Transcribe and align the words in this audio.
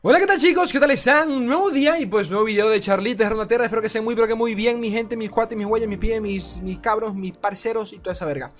Hola, 0.00 0.20
¿qué 0.20 0.26
tal 0.26 0.38
chicos? 0.38 0.72
¿Qué 0.72 0.78
tal 0.78 0.92
están? 0.92 1.44
Nuevo 1.44 1.72
día 1.72 1.98
y 1.98 2.06
pues 2.06 2.30
nuevo 2.30 2.44
video 2.44 2.68
de 2.68 2.80
Charlitos 2.80 3.36
de 3.36 3.46
Tierra. 3.46 3.64
Espero 3.64 3.82
que 3.82 3.88
estén 3.88 4.04
muy, 4.04 4.14
pero 4.14 4.28
que 4.28 4.36
muy 4.36 4.54
bien, 4.54 4.78
mi 4.78 4.92
gente, 4.92 5.16
mis 5.16 5.28
cuates, 5.28 5.58
mis 5.58 5.66
huellas, 5.66 5.88
mis 5.88 5.98
pies, 5.98 6.22
mis, 6.62 6.78
cabros, 6.78 7.16
mis 7.16 7.36
parceros 7.36 7.92
y 7.92 7.98
toda 7.98 8.12
esa 8.12 8.24
verga. 8.24 8.52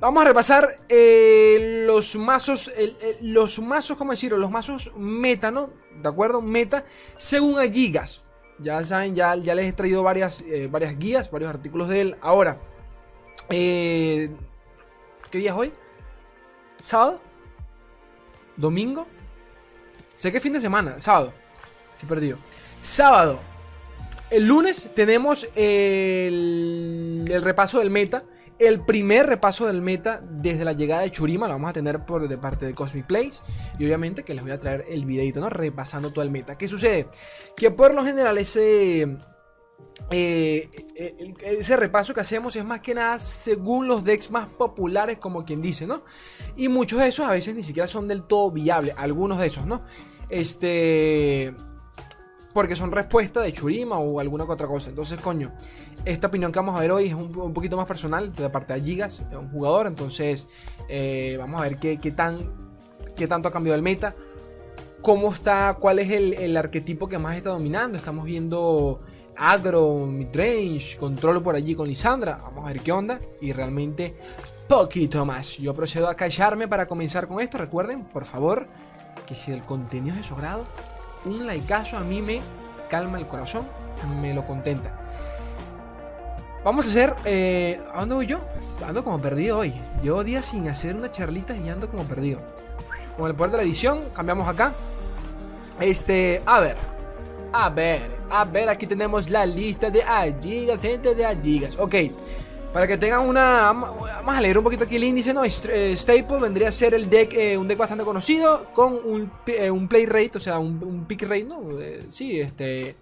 Vamos 0.00 0.22
a 0.24 0.26
repasar 0.26 0.68
eh, 0.88 1.84
los 1.86 2.16
mazos, 2.16 2.72
los 3.20 3.60
mazos, 3.60 3.96
¿cómo 3.96 4.10
decirlo? 4.10 4.36
Los 4.36 4.50
mazos 4.50 4.90
meta, 4.96 5.52
¿no? 5.52 5.70
¿De 6.02 6.08
acuerdo? 6.08 6.42
Meta, 6.42 6.84
según 7.16 7.60
a 7.60 7.70
Gigas. 7.70 8.24
Ya 8.58 8.82
saben, 8.82 9.14
ya, 9.14 9.36
ya 9.36 9.54
les 9.54 9.68
he 9.68 9.72
traído 9.74 10.02
varias, 10.02 10.40
eh, 10.40 10.66
varias 10.68 10.98
guías, 10.98 11.30
varios 11.30 11.50
artículos 11.50 11.88
de 11.88 12.00
él. 12.00 12.16
Ahora, 12.20 12.60
eh, 13.48 14.34
¿qué 15.30 15.38
día 15.38 15.52
es 15.52 15.56
hoy? 15.56 15.72
¿Sábado? 16.80 17.20
¿Domingo? 18.56 19.06
Sé 20.26 20.32
que 20.32 20.40
fin 20.40 20.54
de 20.54 20.58
semana, 20.58 20.98
sábado. 20.98 21.32
Estoy 21.92 22.08
perdido. 22.08 22.36
Sábado. 22.80 23.38
El 24.28 24.48
lunes 24.48 24.90
tenemos 24.92 25.48
el, 25.54 27.24
repaso 27.44 27.78
del 27.78 27.90
meta 27.90 28.24
el 28.58 28.80
primer 28.80 29.28
repaso 29.28 29.68
del 29.68 29.82
meta 29.82 30.20
desde 30.28 30.64
la 30.64 30.72
llegada 30.72 31.02
de 31.02 31.12
Churima 31.12 31.46
lo 31.46 31.52
vamos 31.52 31.70
a 31.70 31.74
tener 31.74 32.04
por 32.04 32.26
de 32.26 32.38
parte 32.38 32.66
de 32.66 32.74
Cosmic 32.74 33.06
Plays. 33.06 33.44
Y 33.78 33.84
obviamente 33.84 34.24
que 34.24 34.34
les 34.34 34.42
voy 34.42 34.50
a 34.50 34.58
traer 34.58 34.86
el 34.88 35.06
videito, 35.06 35.38
¿no? 35.38 35.48
Repasando 35.48 36.10
todo 36.10 36.24
el 36.24 36.32
meta. 36.32 36.58
¿Qué 36.58 36.66
sucede? 36.66 37.06
Que 37.56 37.70
por 37.70 37.94
lo 37.94 38.04
general 38.04 38.36
ese. 38.36 39.02
Eh, 40.10 40.70
eh, 40.94 41.34
ese 41.42 41.76
repaso 41.76 42.14
que 42.14 42.20
hacemos 42.20 42.54
es 42.56 42.64
más 42.64 42.80
que 42.80 42.94
nada 42.94 43.18
según 43.18 43.88
los 43.88 44.04
decks 44.04 44.30
más 44.30 44.48
populares, 44.48 45.18
como 45.18 45.44
quien 45.44 45.62
dice, 45.62 45.86
¿no? 45.86 46.02
Y 46.56 46.68
muchos 46.68 46.98
de 46.98 47.08
esos 47.08 47.26
a 47.26 47.32
veces 47.32 47.54
ni 47.54 47.62
siquiera 47.62 47.86
son 47.86 48.08
del 48.08 48.24
todo 48.24 48.50
viables. 48.50 48.94
Algunos 48.98 49.38
de 49.38 49.46
esos, 49.46 49.66
¿no? 49.66 49.82
Este 50.28 51.54
porque 52.56 52.74
son 52.74 52.90
respuesta 52.90 53.42
de 53.42 53.52
Churima 53.52 53.98
o 53.98 54.18
alguna 54.18 54.44
otra 54.44 54.66
cosa. 54.66 54.88
Entonces, 54.88 55.20
coño, 55.20 55.52
esta 56.06 56.28
opinión 56.28 56.50
que 56.50 56.58
vamos 56.58 56.74
a 56.74 56.80
ver 56.80 56.90
hoy 56.90 57.08
es 57.08 57.12
un, 57.12 57.30
poquito 57.52 57.76
más 57.76 57.84
personal, 57.84 58.34
de 58.34 58.48
parte 58.48 58.72
de 58.72 58.80
Gigas, 58.80 59.20
un 59.38 59.50
jugador. 59.50 59.86
Entonces, 59.86 60.48
eh, 60.88 61.36
vamos 61.38 61.60
a 61.60 61.64
ver 61.64 61.76
qué, 61.76 61.98
tan, 62.12 62.50
qué 63.14 63.26
tanto 63.26 63.48
ha 63.48 63.52
cambiado 63.52 63.76
el 63.76 63.82
meta. 63.82 64.16
Cómo 65.02 65.28
está, 65.28 65.76
cuál 65.78 65.98
es 65.98 66.10
el, 66.10 66.56
arquetipo 66.56 67.06
que 67.08 67.18
más 67.18 67.36
está 67.36 67.50
dominando. 67.50 67.98
Estamos 67.98 68.24
viendo 68.24 69.02
agro, 69.36 70.06
midrange, 70.06 70.96
control 70.96 71.42
por 71.42 71.56
allí 71.56 71.74
con 71.74 71.86
Lisandra. 71.86 72.38
Vamos 72.38 72.64
a 72.64 72.72
ver 72.72 72.80
qué 72.80 72.90
onda. 72.90 73.20
Y 73.42 73.52
realmente 73.52 74.16
poquito 74.66 75.26
más. 75.26 75.58
Yo 75.58 75.74
procedo 75.74 76.08
a 76.08 76.14
callarme 76.14 76.68
para 76.68 76.86
comenzar 76.86 77.28
con 77.28 77.38
esto. 77.40 77.58
Recuerden, 77.58 78.04
por 78.04 78.24
favor, 78.24 78.66
que 79.26 79.34
si 79.34 79.52
el 79.52 79.62
contenido 79.62 80.14
es 80.14 80.22
de 80.22 80.28
su 80.28 80.34
agrado, 80.34 80.66
un 81.24 81.46
likeazo 81.46 81.96
a 81.96 82.00
mí 82.00 82.22
me 82.22 82.40
calma 82.88 83.18
el 83.18 83.26
corazón, 83.26 83.66
me 84.20 84.32
lo 84.32 84.46
contenta. 84.46 84.92
Vamos 86.64 86.86
a 86.86 86.88
hacer. 86.88 87.14
Eh, 87.24 87.80
¿A 87.94 88.00
dónde 88.00 88.16
voy 88.16 88.26
yo? 88.26 88.40
Ando 88.84 89.04
como 89.04 89.20
perdido 89.20 89.58
hoy. 89.58 89.72
Llevo 90.02 90.24
días 90.24 90.46
sin 90.46 90.68
hacer 90.68 90.96
una 90.96 91.12
charlita 91.12 91.56
y 91.56 91.68
ando 91.68 91.88
como 91.88 92.02
perdido. 92.04 92.40
Con 93.16 93.28
el 93.28 93.36
poder 93.36 93.52
de 93.52 93.56
la 93.58 93.62
edición, 93.62 94.02
cambiamos 94.12 94.48
acá. 94.48 94.72
Este, 95.78 96.42
a 96.44 96.58
ver. 96.60 96.76
A 97.52 97.70
ver, 97.70 98.10
a 98.28 98.44
ver, 98.44 98.68
aquí 98.68 98.86
tenemos 98.86 99.30
la 99.30 99.46
lista 99.46 99.90
de 99.90 100.02
Agigas, 100.02 100.82
gente 100.82 101.14
de 101.14 101.24
Agigas. 101.24 101.76
Ok. 101.78 101.94
Para 102.76 102.86
que 102.86 102.98
tengan 102.98 103.26
una. 103.26 103.72
Vamos 103.72 104.34
a 104.34 104.40
leer 104.42 104.58
un 104.58 104.64
poquito 104.64 104.84
aquí 104.84 104.96
el 104.96 105.04
índice, 105.04 105.32
¿no? 105.32 105.44
Eh, 105.46 105.96
Staple 105.96 106.38
vendría 106.38 106.68
a 106.68 106.72
ser 106.72 106.92
el 106.92 107.08
deck, 107.08 107.32
eh, 107.32 107.56
un 107.56 107.66
deck 107.66 107.78
bastante 107.78 108.04
conocido, 108.04 108.66
con 108.74 109.00
un, 109.02 109.32
eh, 109.46 109.72
play 109.88 110.04
rate, 110.04 110.32
o 110.34 110.40
sea, 110.40 110.58
un, 110.58 111.06
pick 111.08 111.22
rate, 111.22 111.44
¿no? 111.44 111.62
sí, 112.10 112.38
este. 112.38 112.96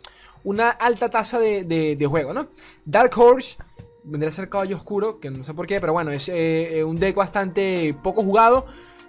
Una 0.45 0.71
alta 0.71 1.11
tasa 1.11 1.41
de, 1.41 1.65
de, 1.65 2.07
juego, 2.07 2.33
¿no? 2.33 2.51
Dark 2.85 3.19
Horse 3.19 3.57
vendría 4.05 4.29
a 4.29 4.33
ser 4.33 4.49
Caballo 4.49 4.77
Oscuro, 4.77 5.19
que 5.19 5.29
no 5.33 5.43
sé 5.43 5.55
por 5.55 5.67
qué, 5.67 5.81
pero 5.81 5.93
bueno, 5.93 6.13
es 6.13 6.29
un 6.29 7.01
deck 7.01 7.17
bastante 7.17 7.97
poco 8.01 8.23
jugado, 8.23 8.67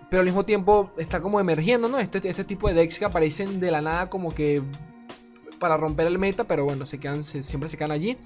pero 0.10 0.22
al 0.22 0.26
mismo 0.26 0.46
tiempo 0.46 0.90
está 0.98 1.22
como 1.22 1.40
emergiendo, 1.40 1.90
¿no? 1.90 2.00
Este, 2.00 2.28
este 2.28 2.44
tipo 2.44 2.68
de 2.70 2.74
decks 2.74 2.98
que 2.98 3.06
aparecen 3.06 3.60
de 3.60 3.70
la 3.70 3.82
nada 3.82 4.10
como 4.10 4.34
que 4.34 4.64
para 5.60 5.78
romper 5.78 6.08
el 6.08 6.20
meta, 6.20 6.46
pero 6.46 6.66
bueno, 6.66 6.86
se 6.86 7.00
siempre 7.44 7.70
se 7.70 7.78
quedan 7.78 7.92
allí. 7.92 8.18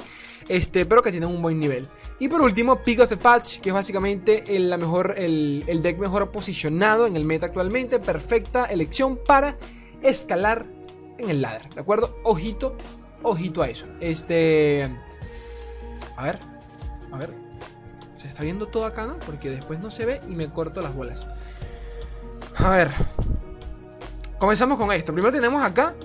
Este, 0.47 0.85
pero 0.85 1.01
que 1.01 1.12
tienen 1.12 1.29
un 1.29 1.41
buen 1.41 1.59
nivel. 1.59 1.88
Y 2.19 2.28
por 2.28 2.41
último, 2.41 2.81
Pick 2.84 3.00
of 3.01 3.09
the 3.09 3.17
Patch, 3.17 3.59
que 3.59 3.69
es 3.69 3.75
básicamente 3.75 4.56
el, 4.56 4.75
mejor, 4.78 5.16
el, 5.17 5.63
deck 5.81 5.97
mejor 6.00 6.31
posicionado 6.31 7.07
en 7.07 7.16
el 7.16 7.25
meta 7.25 7.47
actualmente. 7.47 8.00
Perfecta 8.00 8.66
elección 8.66 9.19
para 9.25 9.57
escalar 10.01 10.66
en 11.17 11.29
el 11.29 11.41
ladder, 11.41 11.69
¿de 11.73 11.81
acuerdo? 11.81 12.17
Ojito, 12.23 12.75
ojito 13.23 13.61
a 13.61 13.69
eso. 13.69 13.88
Este. 14.00 14.90
A 16.16 16.23
ver, 16.23 16.40
a 17.11 17.17
ver. 17.17 17.34
Se 18.16 18.28
está 18.28 18.44
viendo 18.44 18.67
todo 18.67 18.85
acá, 18.85 19.06
¿no? 19.06 19.17
Porque 19.19 19.50
después 19.50 19.79
no 19.79 19.91
se 19.91 20.06
ve 20.06 20.22
y 20.28 20.31
me 20.31 20.50
corto 20.50 20.81
las 20.81 20.94
bolas. 20.94 21.25
A 22.56 22.69
ver. 22.69 22.91
Comenzamos 24.40 24.78
con 24.78 24.91
esto. 24.91 25.13
Primero 25.13 25.34
tenemos 25.34 25.61
acá 25.61 25.96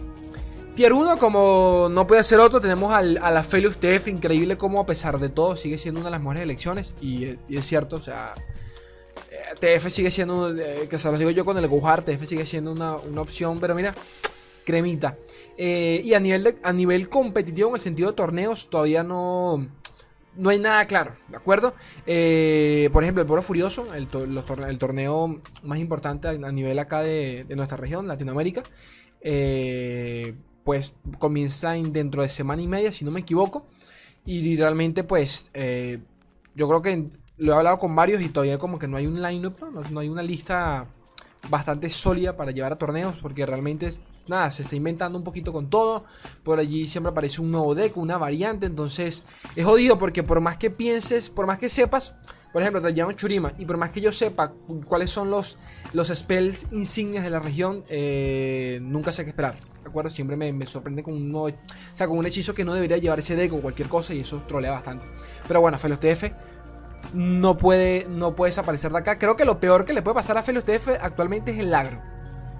Tier 0.74 0.92
1, 0.92 1.18
como 1.18 1.88
no 1.88 2.04
puede 2.06 2.24
ser 2.24 2.40
otro, 2.40 2.60
tenemos 2.60 2.92
a 2.92 3.00
la 3.02 3.44
Felius 3.44 3.78
TF, 3.78 4.08
increíble 4.08 4.58
como 4.58 4.80
a 4.80 4.86
pesar 4.86 5.20
de 5.20 5.28
todo 5.28 5.56
sigue 5.56 5.78
siendo 5.78 6.00
una 6.00 6.08
de 6.08 6.12
las 6.12 6.20
mejores 6.20 6.42
elecciones. 6.42 6.94
Y, 7.00 7.36
es 7.48 7.64
cierto, 7.64 7.96
o 7.96 8.00
sea, 8.00 8.34
eh, 9.30 9.78
TF 9.78 9.88
sigue 9.88 10.10
siendo, 10.10 10.56
eh, 10.56 10.88
que 10.90 10.98
se 10.98 11.08
los 11.10 11.18
digo 11.18 11.30
yo 11.30 11.44
con 11.44 11.56
el 11.58 11.68
Gujar, 11.68 12.02
TF 12.02 12.24
sigue 12.24 12.44
siendo 12.44 12.72
una, 12.72 12.96
opción, 12.96 13.60
pero 13.60 13.76
mira, 13.76 13.94
cremita. 14.64 15.16
Eh, 15.56 16.02
y 16.04 16.14
a 16.14 16.18
nivel, 16.18 16.56
a 16.64 16.72
nivel 16.72 17.08
competitivo, 17.08 17.68
en 17.68 17.74
el 17.76 17.80
sentido 17.80 18.10
de 18.10 18.16
torneos, 18.16 18.68
todavía 18.68 19.04
no, 19.04 19.68
no 20.34 20.50
hay 20.50 20.58
nada 20.58 20.86
claro, 20.88 21.14
¿de 21.28 21.36
acuerdo? 21.36 21.70
por 21.70 23.02
ejemplo, 23.04 23.20
el 23.20 23.26
Poro 23.28 23.42
Furioso, 23.42 23.94
el, 23.94 24.08
el, 24.68 24.78
torneo 24.78 25.40
más 25.62 25.78
importante 25.78 26.26
a 26.26 26.52
nivel 26.52 26.80
acá 26.80 27.00
de, 27.00 27.44
de 27.46 27.54
nuestra 27.54 27.76
región, 27.76 28.08
Latinoamérica. 28.08 28.64
Eh, 29.26 30.34
pues 30.64 30.94
comienza 31.18 31.72
dentro 31.72 32.22
de 32.22 32.28
semana 32.28 32.62
y 32.62 32.66
media, 32.66 32.90
si 32.90 33.04
no 33.04 33.10
me 33.10 33.20
equivoco. 33.20 33.66
Y 34.24 34.56
realmente, 34.56 35.04
pues, 35.04 35.50
eh, 35.52 36.00
yo 36.54 36.66
creo 36.68 36.82
que 36.82 37.06
lo 37.36 37.52
he 37.52 37.56
hablado 37.56 37.78
con 37.78 37.94
varios 37.94 38.22
y 38.22 38.28
todavía 38.28 38.58
como 38.58 38.78
que 38.78 38.88
no 38.88 38.96
hay 38.96 39.06
un 39.06 39.20
line-up, 39.20 39.56
¿no? 39.90 40.00
hay 40.00 40.08
una 40.08 40.22
lista 40.22 40.86
bastante 41.50 41.90
sólida 41.90 42.36
para 42.36 42.52
llevar 42.52 42.72
a 42.72 42.78
torneos, 42.78 43.16
porque 43.20 43.44
realmente, 43.44 43.90
nada, 44.28 44.50
se 44.50 44.62
está 44.62 44.76
inventando 44.76 45.18
un 45.18 45.24
poquito 45.24 45.52
con 45.52 45.68
todo. 45.68 46.04
Por 46.42 46.58
allí 46.58 46.86
siempre 46.86 47.10
aparece 47.10 47.42
un 47.42 47.50
nuevo 47.50 47.74
deck, 47.74 47.96
una 47.96 48.16
variante, 48.16 48.66
entonces 48.66 49.24
es 49.54 49.64
jodido 49.64 49.98
porque 49.98 50.22
por 50.22 50.40
más 50.40 50.56
que 50.56 50.70
pienses, 50.70 51.28
por 51.28 51.46
más 51.46 51.58
que 51.58 51.68
sepas, 51.68 52.14
por 52.52 52.62
ejemplo, 52.62 52.80
te 52.80 52.92
llamo 52.92 53.12
Churima. 53.12 53.52
Y 53.58 53.66
por 53.66 53.76
más 53.76 53.90
que 53.90 54.00
yo 54.00 54.12
sepa 54.12 54.52
cuáles 54.86 55.10
son 55.10 55.28
los, 55.28 55.58
los 55.92 56.08
spells 56.08 56.68
insignias 56.70 57.24
de 57.24 57.30
la 57.30 57.40
región, 57.40 57.84
eh, 57.88 58.78
nunca 58.80 59.10
sé 59.10 59.24
qué 59.24 59.30
esperar. 59.30 59.56
¿De 59.84 59.90
acuerdo? 59.90 60.10
Siempre 60.10 60.36
me, 60.36 60.66
sorprende 60.66 61.02
con 61.02 61.14
un, 61.14 61.34
o 61.34 61.48
sea, 61.92 62.08
con 62.08 62.18
un 62.18 62.26
hechizo 62.26 62.54
que 62.54 62.64
no 62.64 62.74
debería 62.74 62.96
llevar 62.96 63.18
ese 63.20 63.36
deck 63.36 63.52
o 63.52 63.60
cualquier 63.60 63.88
cosa. 63.88 64.14
Y 64.14 64.20
eso 64.20 64.38
trolea 64.48 64.72
bastante. 64.72 65.06
Pero 65.46 65.60
bueno, 65.60 65.78
Felos 65.78 66.00
TF 66.00 66.24
no 67.12 67.56
puede, 67.56 68.06
no 68.08 68.34
puede 68.34 68.48
desaparecer 68.48 68.90
de 68.90 68.98
acá. 68.98 69.18
Creo 69.18 69.36
que 69.36 69.44
lo 69.44 69.60
peor 69.60 69.84
que 69.84 69.92
le 69.92 70.02
puede 70.02 70.14
pasar 70.16 70.36
a 70.38 70.42
Felos 70.42 70.64
TF 70.64 70.88
actualmente 71.00 71.52
es 71.52 71.58
el 71.58 71.72
agro. 71.74 72.00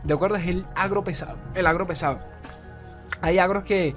¿De 0.04 0.14
acuerdo? 0.14 0.36
Es 0.36 0.46
el 0.46 0.66
agro 0.76 1.02
pesado. 1.02 1.40
El 1.54 1.66
agro 1.66 1.86
pesado. 1.86 2.20
Hay 3.22 3.38
agros 3.38 3.64
que 3.64 3.96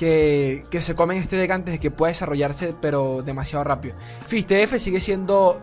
que, 0.00 0.80
se 0.80 0.94
comen 0.94 1.18
este 1.18 1.36
deck 1.36 1.50
antes 1.50 1.72
de 1.72 1.78
que 1.78 1.90
pueda 1.90 2.08
desarrollarse, 2.08 2.74
pero 2.80 3.22
demasiado 3.22 3.64
rápido. 3.64 3.94
FISTF 4.26 4.78
sigue 4.78 5.00
siendo 5.00 5.60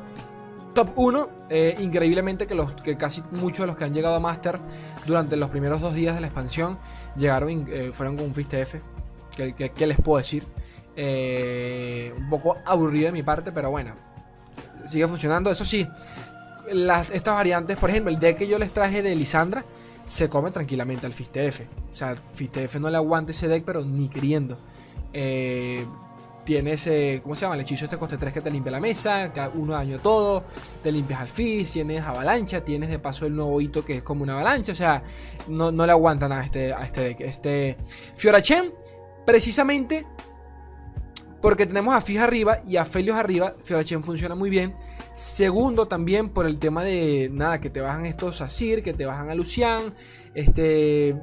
top 0.77 0.91
1. 0.95 1.29
Eh, 1.49 1.75
increíblemente 1.79 2.45
que, 2.45 2.53
los, 2.53 2.75
que 2.75 2.97
casi 2.97 3.23
muchos 3.31 3.63
de 3.63 3.67
los 3.67 3.75
que 3.75 3.83
han 3.83 3.95
llegado 3.95 4.13
a 4.13 4.19
Master 4.19 4.59
durante 5.07 5.35
los 5.35 5.49
primeros 5.49 5.81
dos 5.81 5.95
días 5.95 6.13
de 6.13 6.21
la 6.21 6.27
expansión 6.27 6.77
llegaron, 7.17 7.65
eh, 7.67 7.89
fueron 7.91 8.15
con 8.15 8.25
un 8.27 8.35
FISTF. 8.35 8.75
¿Qué, 9.35 9.87
les 9.87 9.99
puedo 9.99 10.19
decir? 10.19 10.45
Eh, 10.95 12.13
un 12.15 12.29
poco 12.29 12.57
aburrido 12.63 13.07
de 13.07 13.11
mi 13.11 13.23
parte, 13.23 13.51
pero 13.51 13.71
bueno. 13.71 13.95
Sigue 14.85 15.07
funcionando. 15.07 15.49
Eso 15.49 15.65
sí, 15.65 15.87
estas 16.67 17.33
variantes, 17.33 17.77
por 17.77 17.89
ejemplo, 17.89 18.11
el 18.11 18.19
deck 18.19 18.37
que 18.37 18.47
yo 18.47 18.59
les 18.59 18.71
traje 18.71 19.01
de 19.01 19.15
Lisandra 19.15 19.65
se 20.05 20.29
come 20.29 20.51
tranquilamente 20.51 21.07
al 21.07 21.13
FISTF. 21.13 21.61
O 21.91 21.95
sea, 21.95 22.15
FISTF 22.15 22.75
no 22.75 22.91
le 22.91 22.97
aguanta 22.97 23.31
ese 23.31 23.47
deck, 23.47 23.63
pero 23.65 23.83
ni 23.83 24.09
queriendo. 24.09 24.59
Eh, 25.11 25.87
tiene 26.47 26.71
ese, 26.71 27.19
¿cómo 27.21 27.35
se 27.35 27.41
llama? 27.41 27.55
El 27.55 27.61
hechizo 27.61 27.83
este 27.83 27.97
coste 27.97 28.17
3 28.17 28.31
que 28.31 28.39
te 28.39 28.49
limpia 28.49 28.71
la 28.71 28.79
mesa, 28.79 29.33
que 29.33 29.41
uno 29.55 29.73
daño 29.73 29.99
todo, 29.99 30.45
te 30.81 30.93
limpias 30.93 31.19
al 31.19 31.27
Fist, 31.27 31.73
tienes 31.73 32.01
avalancha, 32.01 32.63
tienes 32.63 32.89
de 32.89 32.99
paso 32.99 33.25
el 33.25 33.35
nuevo 33.35 33.59
hito 33.59 33.83
que 33.83 33.97
es 33.97 34.01
como 34.01 34.23
una 34.23 34.31
avalancha, 34.31 34.71
o 34.71 34.75
sea, 34.75 35.03
no, 35.49 35.71
le 35.71 35.91
aguanta 35.91 36.29
nada 36.29 36.39
a 36.39 36.45
este, 36.45 36.73
a 36.73 36.83
este 36.83 37.01
deck. 37.01 37.19
Este 37.19 37.77
Fiorachen, 38.15 38.73
precisamente 39.25 40.07
Porque 41.41 41.65
tenemos 41.65 41.93
a 41.93 41.99
Fija 41.99 42.23
arriba 42.23 42.61
y 42.65 42.77
a 42.77 42.85
Felios 42.85 43.17
arriba. 43.17 43.53
Chen 43.83 44.01
funciona 44.01 44.33
muy 44.33 44.49
bien. 44.49 44.73
Segundo, 45.17 45.87
también 45.87 46.29
por 46.29 46.45
el 46.45 46.59
tema 46.59 46.83
de 46.83 47.31
nada, 47.33 47.59
que 47.59 47.71
te 47.71 47.81
bajan 47.81 48.05
estos 48.05 48.39
a 48.41 48.47
Sir, 48.47 48.83
que 48.83 48.93
te 48.93 49.07
bajan 49.07 49.31
a 49.31 49.33
Lucian. 49.33 49.95
Este, 50.35 51.19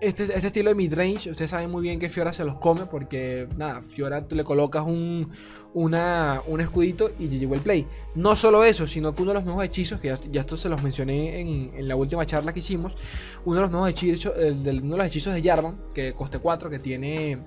este, 0.00 0.24
este 0.24 0.48
estilo 0.48 0.70
de 0.70 0.74
midrange, 0.74 1.30
ustedes 1.30 1.52
saben 1.52 1.70
muy 1.70 1.82
bien 1.82 2.00
que 2.00 2.08
Fiora 2.08 2.32
se 2.32 2.44
los 2.44 2.56
come. 2.56 2.86
Porque 2.86 3.48
nada, 3.56 3.80
Fiora 3.80 4.26
tú 4.26 4.34
le 4.34 4.42
colocas 4.42 4.82
un, 4.84 5.30
una, 5.72 6.42
un 6.48 6.60
escudito 6.60 7.12
y 7.16 7.28
llegó 7.28 7.54
el 7.54 7.60
play. 7.60 7.86
No 8.16 8.34
solo 8.34 8.64
eso, 8.64 8.88
sino 8.88 9.14
que 9.14 9.22
uno 9.22 9.30
de 9.30 9.36
los 9.36 9.44
nuevos 9.44 9.62
hechizos, 9.62 10.00
que 10.00 10.12
ya, 10.32 10.40
esto 10.40 10.56
se 10.56 10.68
los 10.68 10.82
mencioné 10.82 11.40
en, 11.40 11.70
en, 11.74 11.86
la 11.86 11.94
última 11.94 12.26
charla 12.26 12.52
que 12.52 12.58
hicimos. 12.58 12.96
Uno 13.44 13.54
de 13.54 13.62
los 13.62 13.70
nuevos 13.70 13.88
hechizos, 13.88 14.34
uno 14.36 14.96
de 14.96 14.96
los 14.96 15.06
hechizos 15.06 15.32
de 15.32 15.42
Jarvan, 15.44 15.78
que 15.94 16.12
coste 16.12 16.40
4, 16.40 16.70
que 16.70 16.80
tiene 16.80 17.38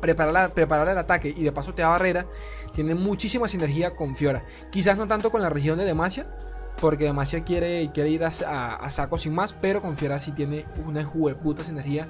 preparar, 0.00 0.52
preparar 0.54 0.88
el 0.88 0.98
ataque 0.98 1.32
y 1.36 1.42
de 1.42 1.52
paso 1.52 1.74
te 1.74 1.82
da 1.82 1.88
barrera, 1.88 2.26
tiene 2.74 2.94
muchísima 2.94 3.48
sinergia 3.48 3.94
con 3.94 4.16
Fiora. 4.16 4.44
Quizás 4.70 4.96
no 4.96 5.06
tanto 5.06 5.30
con 5.30 5.42
la 5.42 5.50
región 5.50 5.78
de 5.78 5.84
Demacia, 5.84 6.26
porque 6.80 7.04
Demacia 7.04 7.44
quiere, 7.44 7.90
quiere 7.92 8.10
ir 8.10 8.24
a, 8.24 8.90
saco 8.90 9.18
sin 9.18 9.34
más, 9.34 9.54
pero 9.54 9.82
con 9.82 9.96
Fiora 9.96 10.18
sí 10.18 10.32
tiene 10.32 10.64
una 10.84 11.08
puta 11.42 11.62
sinergia 11.62 12.08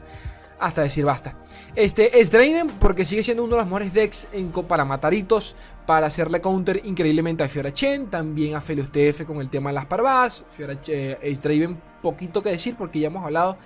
hasta 0.60 0.82
decir 0.82 1.04
basta. 1.04 1.34
Este 1.74 2.20
es 2.20 2.30
Draven 2.30 2.68
porque 2.78 3.04
sigue 3.04 3.22
siendo 3.22 3.42
uno 3.42 3.56
de 3.56 3.62
los 3.62 3.66
mejores 3.66 3.92
decks 3.92 4.28
en, 4.32 4.52
para 4.52 4.84
mataritos, 4.84 5.56
para 5.86 6.06
hacerle 6.06 6.40
counter 6.40 6.82
increíblemente 6.84 7.42
a 7.42 7.48
Fiora 7.48 7.72
Chen, 7.72 8.10
también 8.10 8.54
a 8.54 8.60
Felius 8.60 8.90
TF 8.90 9.24
con 9.24 9.40
el 9.40 9.48
tema 9.48 9.70
de 9.70 9.74
las 9.74 9.86
parvas. 9.86 10.44
Fiora 10.48 10.78
eh, 10.86 11.18
es 11.22 11.40
Draven, 11.40 11.80
poquito 12.02 12.42
que 12.42 12.50
decir 12.50 12.76
porque 12.76 13.00
ya 13.00 13.08
hemos 13.08 13.24
hablado 13.24 13.56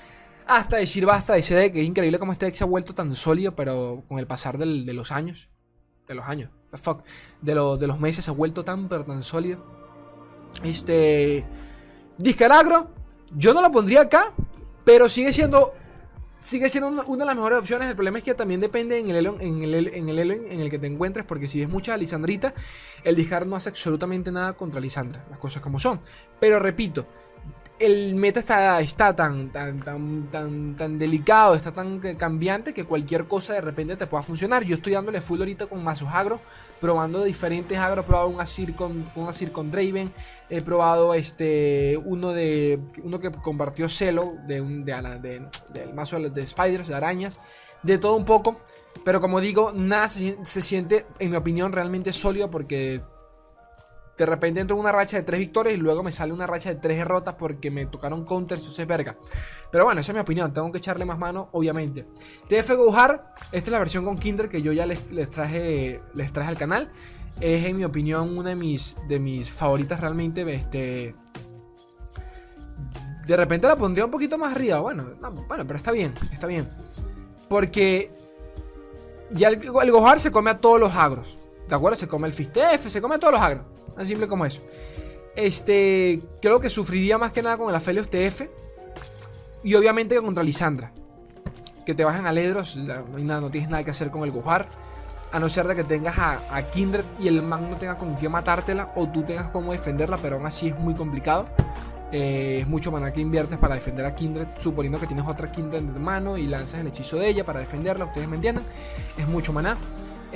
hasta 0.46 0.76
decir 0.76 1.06
basta 1.06 1.34
de 1.34 1.40
ese 1.40 1.54
deck. 1.54 1.76
Es 1.76 1.84
increíble 1.84 2.18
cómo 2.18 2.32
este 2.32 2.46
deck 2.46 2.54
se 2.54 2.64
ha 2.64 2.66
vuelto 2.66 2.94
tan 2.94 3.14
sólido, 3.14 3.54
pero 3.54 4.04
con 4.08 4.18
el 4.18 4.26
pasar 4.26 4.58
de 4.58 4.92
los 4.92 5.12
años. 5.12 5.48
De 6.06 6.14
los 6.14 6.26
años. 6.26 6.50
The 6.70 6.78
fuck. 6.78 7.02
De, 7.40 7.54
de 7.54 7.86
los 7.86 8.00
meses 8.00 8.24
se 8.24 8.30
ha 8.30 8.34
vuelto 8.34 8.64
tan, 8.64 8.88
pero 8.88 9.04
tan 9.04 9.22
sólido. 9.22 9.64
Este. 10.62 11.44
Discalagro. 12.18 12.90
Yo 13.36 13.54
no 13.54 13.62
lo 13.62 13.70
pondría 13.70 14.02
acá. 14.02 14.32
Pero 14.84 15.08
sigue 15.08 15.32
siendo. 15.32 15.72
Sigue 16.40 16.68
siendo 16.68 16.88
una, 16.88 17.02
de 17.02 17.24
las 17.24 17.34
mejores 17.34 17.58
opciones. 17.58 17.88
El 17.88 17.96
problema 17.96 18.18
es 18.18 18.24
que 18.24 18.34
también 18.34 18.60
depende 18.60 18.98
en 18.98 19.08
el 19.08 19.16
elo 19.16 19.38
en 19.40 19.62
el, 19.62 19.74
en 19.74 20.08
el, 20.10 20.30
en 20.30 20.60
el 20.60 20.68
que 20.68 20.78
te 20.78 20.86
encuentres. 20.86 21.24
Porque 21.24 21.48
si 21.48 21.60
ves 21.60 21.70
mucha 21.70 21.96
Lisandrita, 21.96 22.52
el 23.02 23.16
discard 23.16 23.46
no 23.46 23.56
hace 23.56 23.70
absolutamente 23.70 24.30
nada 24.30 24.52
contra 24.52 24.78
Lisandra. 24.78 25.24
Las 25.30 25.38
cosas 25.38 25.62
como 25.62 25.78
son. 25.78 26.00
Pero 26.38 26.58
repito, 26.58 27.06
el 27.78 28.14
meta 28.14 28.38
está, 28.40 28.80
está 28.80 29.16
tan, 29.16 29.50
tan, 29.50 29.80
tan, 29.80 30.30
tan, 30.30 30.76
tan 30.76 30.98
delicado, 30.98 31.54
está 31.54 31.72
tan 31.72 31.98
cambiante 32.16 32.72
que 32.72 32.84
cualquier 32.84 33.26
cosa 33.26 33.54
de 33.54 33.60
repente 33.60 33.96
te 33.96 34.06
pueda 34.06 34.22
funcionar. 34.22 34.64
Yo 34.64 34.76
estoy 34.76 34.92
dándole 34.92 35.20
full 35.20 35.40
ahorita 35.40 35.66
con 35.66 35.82
mazos 35.82 36.08
agro, 36.12 36.40
probando 36.80 37.24
diferentes 37.24 37.76
agro. 37.76 38.02
He 38.02 38.04
probado 38.04 38.28
un 38.28 38.40
Asir 38.40 38.74
con, 38.74 39.10
un 39.16 39.70
Draven, 39.70 40.12
he 40.48 40.60
probado 40.60 41.14
este 41.14 41.98
uno 42.04 42.30
de 42.30 42.80
uno 43.02 43.18
que 43.18 43.30
compartió 43.30 43.88
Celo 43.88 44.34
de 44.46 44.60
un 44.60 44.84
de, 44.84 45.48
del 45.70 45.94
mazo 45.94 46.20
de 46.20 46.46
spiders, 46.46 46.88
de 46.88 46.94
arañas, 46.94 47.40
de 47.82 47.98
todo 47.98 48.14
un 48.16 48.24
poco. 48.24 48.56
Pero 49.04 49.20
como 49.20 49.40
digo, 49.40 49.72
nada 49.74 50.06
se 50.08 50.62
siente, 50.62 51.04
en 51.18 51.30
mi 51.30 51.36
opinión, 51.36 51.72
realmente 51.72 52.12
sólido 52.12 52.48
porque 52.48 53.02
de 54.16 54.26
repente 54.26 54.60
entro 54.60 54.76
en 54.76 54.80
una 54.80 54.92
racha 54.92 55.16
de 55.16 55.24
tres 55.24 55.40
victorias 55.40 55.74
y 55.76 55.78
luego 55.78 56.02
me 56.02 56.12
sale 56.12 56.32
una 56.32 56.46
racha 56.46 56.70
de 56.72 56.76
tres 56.76 56.98
derrotas 56.98 57.34
porque 57.34 57.70
me 57.70 57.86
tocaron 57.86 58.24
counters, 58.24 58.66
eso 58.66 58.80
es 58.80 58.88
verga. 58.88 59.16
Pero 59.72 59.84
bueno, 59.84 60.00
esa 60.00 60.12
es 60.12 60.14
mi 60.14 60.20
opinión, 60.20 60.52
tengo 60.52 60.70
que 60.70 60.78
echarle 60.78 61.04
más 61.04 61.18
mano, 61.18 61.48
obviamente. 61.52 62.06
TF 62.48 62.70
Gohar, 62.76 63.34
esta 63.50 63.68
es 63.68 63.72
la 63.72 63.78
versión 63.78 64.04
con 64.04 64.18
Kinder 64.18 64.48
que 64.48 64.62
yo 64.62 64.72
ya 64.72 64.86
les, 64.86 65.00
traje, 65.30 66.00
les 66.14 66.32
traje 66.32 66.48
al 66.48 66.56
canal. 66.56 66.92
Es 67.40 67.64
en 67.64 67.76
mi 67.76 67.84
opinión 67.84 68.38
una 68.38 68.50
de 68.50 68.56
mis, 68.56 68.96
de 69.08 69.18
mis 69.18 69.50
favoritas 69.50 69.98
realmente. 69.98 70.42
Este, 70.54 71.16
de 73.26 73.36
repente 73.36 73.66
la 73.66 73.76
pondría 73.76 74.04
un 74.04 74.12
poquito 74.12 74.38
más 74.38 74.52
arriba. 74.52 74.78
Bueno, 74.78 75.14
bueno, 75.48 75.66
pero 75.66 75.76
está 75.76 75.90
bien, 75.90 76.14
está 76.32 76.46
bien. 76.46 76.68
Porque 77.48 78.12
ya 79.30 79.48
el, 79.48 79.60
el 79.60 79.90
Gohar 79.90 80.20
se 80.20 80.30
come 80.30 80.50
a 80.50 80.56
todos 80.56 80.78
los 80.78 80.94
agros. 80.94 81.36
¿De 81.68 81.74
acuerdo? 81.74 81.96
Se 81.96 82.06
come 82.06 82.28
el 82.28 82.32
Fistef, 82.32 82.80
se 82.80 83.00
come 83.00 83.16
a 83.16 83.18
todos 83.18 83.32
los 83.32 83.42
agros. 83.42 83.73
Tan 83.96 84.06
simple 84.06 84.26
como 84.26 84.44
eso. 84.46 84.62
Este, 85.36 86.20
creo 86.40 86.60
que 86.60 86.70
sufriría 86.70 87.18
más 87.18 87.32
que 87.32 87.42
nada 87.42 87.56
con 87.56 87.68
el 87.68 87.74
Aphelios 87.74 88.08
TF. 88.08 88.42
Y 89.62 89.74
obviamente 89.74 90.20
contra 90.20 90.42
Lisandra. 90.42 90.92
Que 91.86 91.94
te 91.94 92.04
bajan 92.04 92.26
a 92.26 92.32
Ledros, 92.32 92.76
no, 92.76 93.18
nada, 93.18 93.40
no 93.40 93.50
tienes 93.50 93.68
nada 93.68 93.84
que 93.84 93.90
hacer 93.90 94.10
con 94.10 94.22
el 94.22 94.30
Gohar. 94.30 94.68
A 95.32 95.38
no 95.38 95.48
ser 95.48 95.66
de 95.66 95.74
que 95.74 95.84
tengas 95.84 96.16
a, 96.18 96.70
Kindred 96.70 97.04
y 97.18 97.26
el 97.26 97.42
man 97.42 97.68
no 97.68 97.76
tenga 97.76 97.98
con 97.98 98.16
qué 98.16 98.28
matártela. 98.28 98.92
O 98.94 99.08
tú 99.08 99.24
tengas 99.24 99.50
cómo 99.50 99.72
defenderla, 99.72 100.18
pero 100.18 100.36
aún 100.36 100.46
así 100.46 100.68
es 100.68 100.78
muy 100.78 100.94
complicado. 100.94 101.48
Eh, 102.12 102.58
es 102.60 102.68
mucho 102.68 102.92
maná 102.92 103.12
que 103.12 103.20
inviertes 103.20 103.58
para 103.58 103.74
defender 103.74 104.06
a 104.06 104.14
Kindred, 104.14 104.46
suponiendo 104.56 105.00
que 105.00 105.06
tienes 105.08 105.26
otra 105.26 105.50
Kindred 105.50 105.78
en 105.78 106.00
mano 106.00 106.36
y 106.38 106.46
lanzas 106.46 106.80
el 106.80 106.86
hechizo 106.86 107.16
de 107.16 107.28
ella 107.28 107.44
para 107.44 107.58
defenderla. 107.58 108.04
Ustedes 108.04 108.28
me 108.28 108.36
entienden. 108.36 108.64
Es 109.18 109.26
mucho 109.26 109.52
maná. 109.52 109.76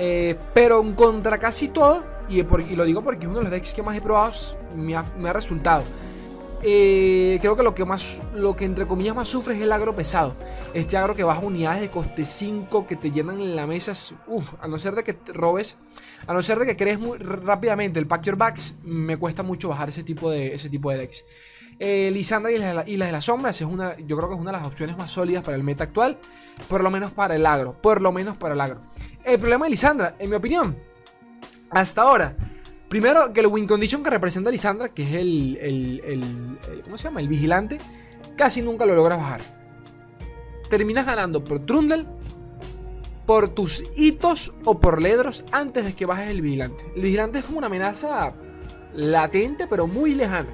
Eh, 0.01 0.37
pero 0.55 0.95
contra 0.95 1.39
casi 1.39 1.69
todo, 1.69 2.05
y, 2.29 2.45
lo 2.77 2.85
digo 2.85 3.03
porque 3.03 3.25
es 3.25 3.29
uno 3.29 3.39
de 3.39 3.45
los 3.47 3.51
decks 3.51 3.75
que 3.75 3.83
más 3.83 3.97
he 3.97 4.01
probado, 4.01 4.33
me 4.77 4.95
ha, 4.95 5.33
resultado. 5.33 5.83
Eh, 6.63 7.39
creo 7.41 7.57
que 7.57 7.65
lo 7.65 7.75
que 7.75 7.85
más, 7.85 8.23
lo 8.33 8.55
que 8.55 8.65
entre 8.65 8.87
comillas 8.87 9.17
más 9.17 9.27
sufre 9.27 9.57
es 9.57 9.61
el 9.61 9.73
agro 9.73 9.97
pesado. 9.97 10.37
Este 10.73 10.97
agro 10.97 11.17
que 11.17 11.25
baja 11.25 11.41
unidades 11.41 11.81
de 11.81 11.91
coste 11.91 12.25
5 12.25 12.87
que 12.87 12.95
te 12.95 13.11
llenan 13.11 13.41
en 13.41 13.57
la 13.57 13.67
mesa. 13.67 13.93
Uff, 14.29 14.55
a 14.61 14.69
no 14.69 14.79
ser 14.79 14.95
de 14.95 15.03
que 15.03 15.15
te 15.15 15.33
robes, 15.33 15.79
a 16.29 16.33
no 16.33 16.45
ser 16.45 16.61
de 16.61 16.67
que 16.67 16.77
crees 16.77 17.01
muy 17.01 17.19
rápidamente 17.19 17.99
el 17.99 18.07
pack 18.07 18.23
your 18.23 18.37
backs, 18.37 18.77
me 18.85 19.17
cuesta 19.17 19.43
mucho 19.43 19.69
bajar 19.69 19.89
ese 19.89 20.05
tipo 20.05 20.31
de, 20.31 20.55
ese 20.55 20.71
tipo 20.71 20.93
de 20.93 20.99
decks. 20.99 21.25
Eh, 21.81 22.11
Lisandra 22.13 22.51
y 22.51 22.59
las, 22.59 22.87
de 22.87 23.13
las 23.13 23.25
sombras 23.25 23.61
es 23.61 23.67
una, 23.67 23.97
yo 23.99 24.17
creo 24.17 24.29
que 24.29 24.35
es 24.35 24.41
una 24.41 24.51
de 24.51 24.59
las 24.59 24.67
opciones 24.67 24.97
más 24.97 25.13
sólidas 25.13 25.45
para 25.45 25.57
el 25.57 25.63
meta 25.63 25.85
actual, 25.85 26.19
por 26.69 26.83
lo 26.83 26.91
menos 26.91 27.13
para 27.13 27.37
el 27.37 27.47
agro, 27.47 27.81
por 27.81 28.03
lo 28.03 28.11
menos 28.11 28.37
para 28.37 28.55
el 28.55 28.61
agro. 28.61 28.81
El 29.25 29.39
problema 29.39 29.67
de 29.67 29.71
Lisandra, 29.71 30.17
en 30.19 30.29
mi 30.29 30.37
opinión, 30.37 30.77
hasta 31.71 32.03
ahora, 32.03 32.37
primero 32.89 33.33
que 33.33 33.41
el 33.41 33.47
win 33.47 33.67
condition 33.67 34.03
que 34.03 34.11
representa 34.11 34.51
Lisandra, 34.51 34.89
que 34.89 35.05
es 35.05 35.15
el, 35.15 35.57
el, 35.61 36.59
¿cómo 36.83 36.99
se 36.99 37.05
llama? 37.05 37.21
El 37.21 37.29
vigilante, 37.29 37.79
casi 38.37 38.61
nunca 38.61 38.85
lo 38.85 38.97
logras 38.97 39.19
bajar. 39.19 39.43
Terminas 40.69 41.07
ganando 41.07 41.45
por 41.45 41.65
Trundle, 41.65 42.07
por 43.25 43.51
tus 43.51 43.85
hitos 43.95 44.53
o 44.65 44.81
por 44.81 45.01
ledros 45.01 45.45
antes 45.53 45.85
de 45.85 45.95
que 45.95 46.07
bajes 46.07 46.31
el 46.31 46.41
vigilante. 46.41 46.91
El 46.97 47.03
vigilante 47.03 47.39
es 47.39 47.45
como 47.45 47.59
una 47.59 47.69
amenaza 47.69 48.35
latente, 48.95 49.67
pero 49.69 49.87
muy 49.87 50.15
lejana. 50.15 50.49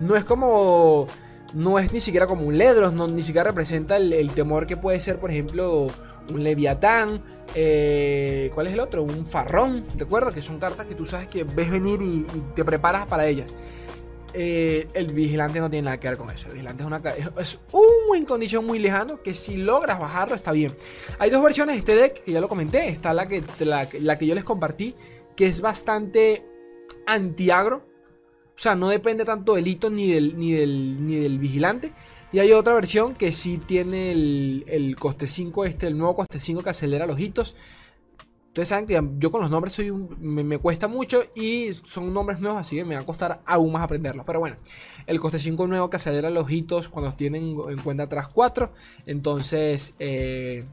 No 0.00 0.16
es 0.16 0.24
como 0.24 1.06
no 1.54 1.78
es 1.78 1.92
ni 1.92 2.00
siquiera 2.00 2.26
como 2.26 2.46
un 2.46 2.58
Ledros, 2.58 2.92
no, 2.92 3.08
ni 3.08 3.22
siquiera 3.22 3.48
representa 3.48 3.96
el, 3.96 4.30
temor 4.32 4.66
que 4.66 4.76
puede 4.76 5.00
ser, 5.00 5.18
por 5.18 5.30
ejemplo, 5.30 5.88
un 6.28 6.44
Leviatán. 6.44 7.22
Eh, 7.54 8.50
¿Cuál 8.52 8.66
es 8.66 8.74
el 8.74 8.80
otro? 8.80 9.02
Un 9.02 9.26
Farrón, 9.26 9.86
¿de 9.94 10.04
acuerdo? 10.04 10.32
Que 10.32 10.42
son 10.42 10.58
cartas 10.58 10.86
que 10.86 10.94
tú 10.94 11.04
sabes 11.04 11.28
que 11.28 11.44
ves 11.44 11.70
venir 11.70 12.00
y, 12.02 12.26
te 12.54 12.64
preparas 12.64 13.06
para 13.06 13.26
ellas. 13.26 13.54
Eh, 14.34 14.86
el 14.92 15.14
vigilante 15.14 15.60
no 15.60 15.70
tiene 15.70 15.86
nada 15.86 15.98
que 15.98 16.08
ver 16.08 16.18
con 16.18 16.30
eso. 16.30 16.48
El 16.48 16.54
vigilante 16.54 16.82
es, 16.82 16.86
una, 16.86 17.02
es 17.40 17.58
un 17.72 18.10
win 18.10 18.26
condition 18.26 18.66
muy 18.66 18.78
lejano 18.78 19.22
que 19.22 19.32
si 19.32 19.56
logras 19.56 19.98
bajarlo 19.98 20.34
está 20.34 20.52
bien. 20.52 20.74
Hay 21.18 21.30
dos 21.30 21.42
versiones 21.42 21.76
de 21.76 21.78
este 21.78 21.94
deck 21.94 22.24
que 22.24 22.32
ya 22.32 22.40
lo 22.40 22.48
comenté. 22.48 22.88
Está 22.88 23.14
la 23.14 23.28
que, 23.28 23.42
la, 23.60 23.88
la 24.00 24.18
que 24.18 24.26
yo 24.26 24.34
les 24.34 24.44
compartí, 24.44 24.94
que 25.34 25.46
es 25.46 25.62
bastante 25.62 26.44
anti-agro 27.06 27.95
o 28.56 28.58
sea, 28.58 28.74
no 28.74 28.88
depende 28.88 29.26
tanto 29.26 29.54
del 29.54 29.66
hito 29.66 29.90
ni 29.90 30.10
del, 30.10 30.38
ni 30.38 30.52
del, 30.52 31.06
ni 31.06 31.16
del 31.16 31.38
vigilante. 31.38 31.92
Y 32.32 32.38
hay 32.38 32.52
otra 32.52 32.72
versión 32.72 33.14
que 33.14 33.30
sí 33.30 33.58
tiene 33.58 34.12
el, 34.12 34.96
coste 34.98 35.28
5, 35.28 35.66
este, 35.66 35.86
el 35.86 35.98
nuevo 35.98 36.16
coste 36.16 36.40
5 36.40 36.62
que 36.62 36.70
acelera 36.70 37.06
los 37.06 37.20
hitos. 37.20 37.54
Ustedes 38.48 38.68
saben 38.68 38.86
que 38.86 38.98
yo 39.18 39.30
con 39.30 39.42
los 39.42 39.50
nombres 39.50 39.74
soy 39.74 39.92
me, 39.92 40.56
cuesta 40.56 40.88
mucho 40.88 41.22
y 41.34 41.74
son 41.84 42.14
nombres 42.14 42.40
nuevos, 42.40 42.58
así 42.58 42.76
que 42.76 42.86
me 42.86 42.94
va 42.94 43.02
a 43.02 43.04
costar 43.04 43.42
aún 43.44 43.72
más 43.72 43.82
aprenderlos. 43.82 44.24
Pero 44.24 44.40
bueno, 44.40 44.56
el 45.06 45.20
coste 45.20 45.38
5 45.38 45.66
nuevo 45.66 45.90
que 45.90 45.96
acelera 45.96 46.30
los 46.30 46.50
hitos 46.50 46.88
cuando 46.88 47.12
tienen 47.12 47.54
en 47.68 47.78
cuenta 47.80 48.04
atrás 48.04 48.28
4. 48.28 48.72
Entonces, 49.04 49.94
eh, 49.98 50.64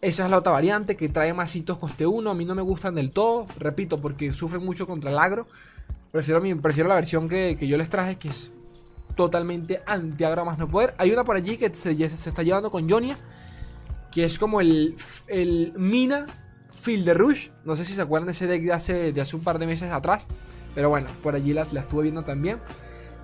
esa 0.00 0.24
es 0.24 0.30
la 0.30 0.38
otra 0.38 0.50
variante 0.50 0.96
que 0.96 1.08
trae 1.08 1.32
más 1.32 1.54
hitos 1.54 1.78
coste 1.78 2.04
1. 2.04 2.28
A 2.28 2.34
mí 2.34 2.44
no 2.44 2.56
me 2.56 2.62
gustan 2.62 2.96
del 2.96 3.12
todo, 3.12 3.46
repito, 3.58 3.98
porque 3.98 4.32
sufren 4.32 4.64
mucho 4.64 4.88
contra 4.88 5.12
el 5.12 5.18
agro. 5.18 5.46
Prefiero, 6.16 6.40
prefiero 6.62 6.88
la 6.88 6.94
versión 6.94 7.28
que, 7.28 7.58
yo 7.60 7.76
les 7.76 7.90
traje, 7.90 8.16
que 8.16 8.30
es 8.30 8.50
totalmente 9.16 9.82
anti 9.84 10.24
más 10.24 10.56
no 10.56 10.66
poder. 10.66 10.94
Hay 10.96 11.12
una 11.12 11.24
por 11.24 11.36
allí 11.36 11.58
que 11.58 11.74
se, 11.74 11.90
está 11.92 12.42
llevando 12.42 12.70
con 12.70 12.88
Jonia, 12.88 13.18
que 14.10 14.24
es 14.24 14.38
como 14.38 14.62
el, 14.62 14.94
el 15.28 15.74
Mina 15.76 16.24
Field 16.72 17.10
Rush. 17.12 17.50
No 17.66 17.76
sé 17.76 17.84
si 17.84 17.92
se 17.92 18.00
acuerdan 18.00 18.28
de 18.28 18.32
ese 18.32 18.46
deck 18.46 18.62
de 18.62 18.72
hace, 18.72 19.12
de 19.12 19.20
hace 19.20 19.36
un 19.36 19.42
par 19.42 19.58
de 19.58 19.66
meses 19.66 19.92
atrás. 19.92 20.26
Pero 20.74 20.88
bueno, 20.88 21.06
por 21.22 21.34
allí 21.34 21.52
las, 21.52 21.74
las 21.74 21.84
estuve 21.84 22.04
viendo 22.04 22.24
también. 22.24 22.60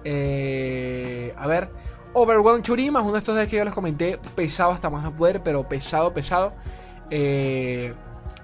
Eh, 0.05 1.35
a 1.39 1.47
ver, 1.47 1.71
Overwhelm 2.13 2.61
Churima 2.61 2.99
es 2.99 3.05
uno 3.05 3.15
de 3.15 3.21
estos 3.21 3.37
decks 3.37 3.51
que 3.51 3.57
yo 3.57 3.65
les 3.65 3.73
comenté, 3.73 4.19
pesado 4.35 4.71
hasta 4.71 4.91
más 4.91 5.03
no 5.03 5.17
poder, 5.17 5.43
pero 5.43 5.67
pesado, 5.67 6.13
pesado. 6.13 6.53
Eh, 7.09 7.95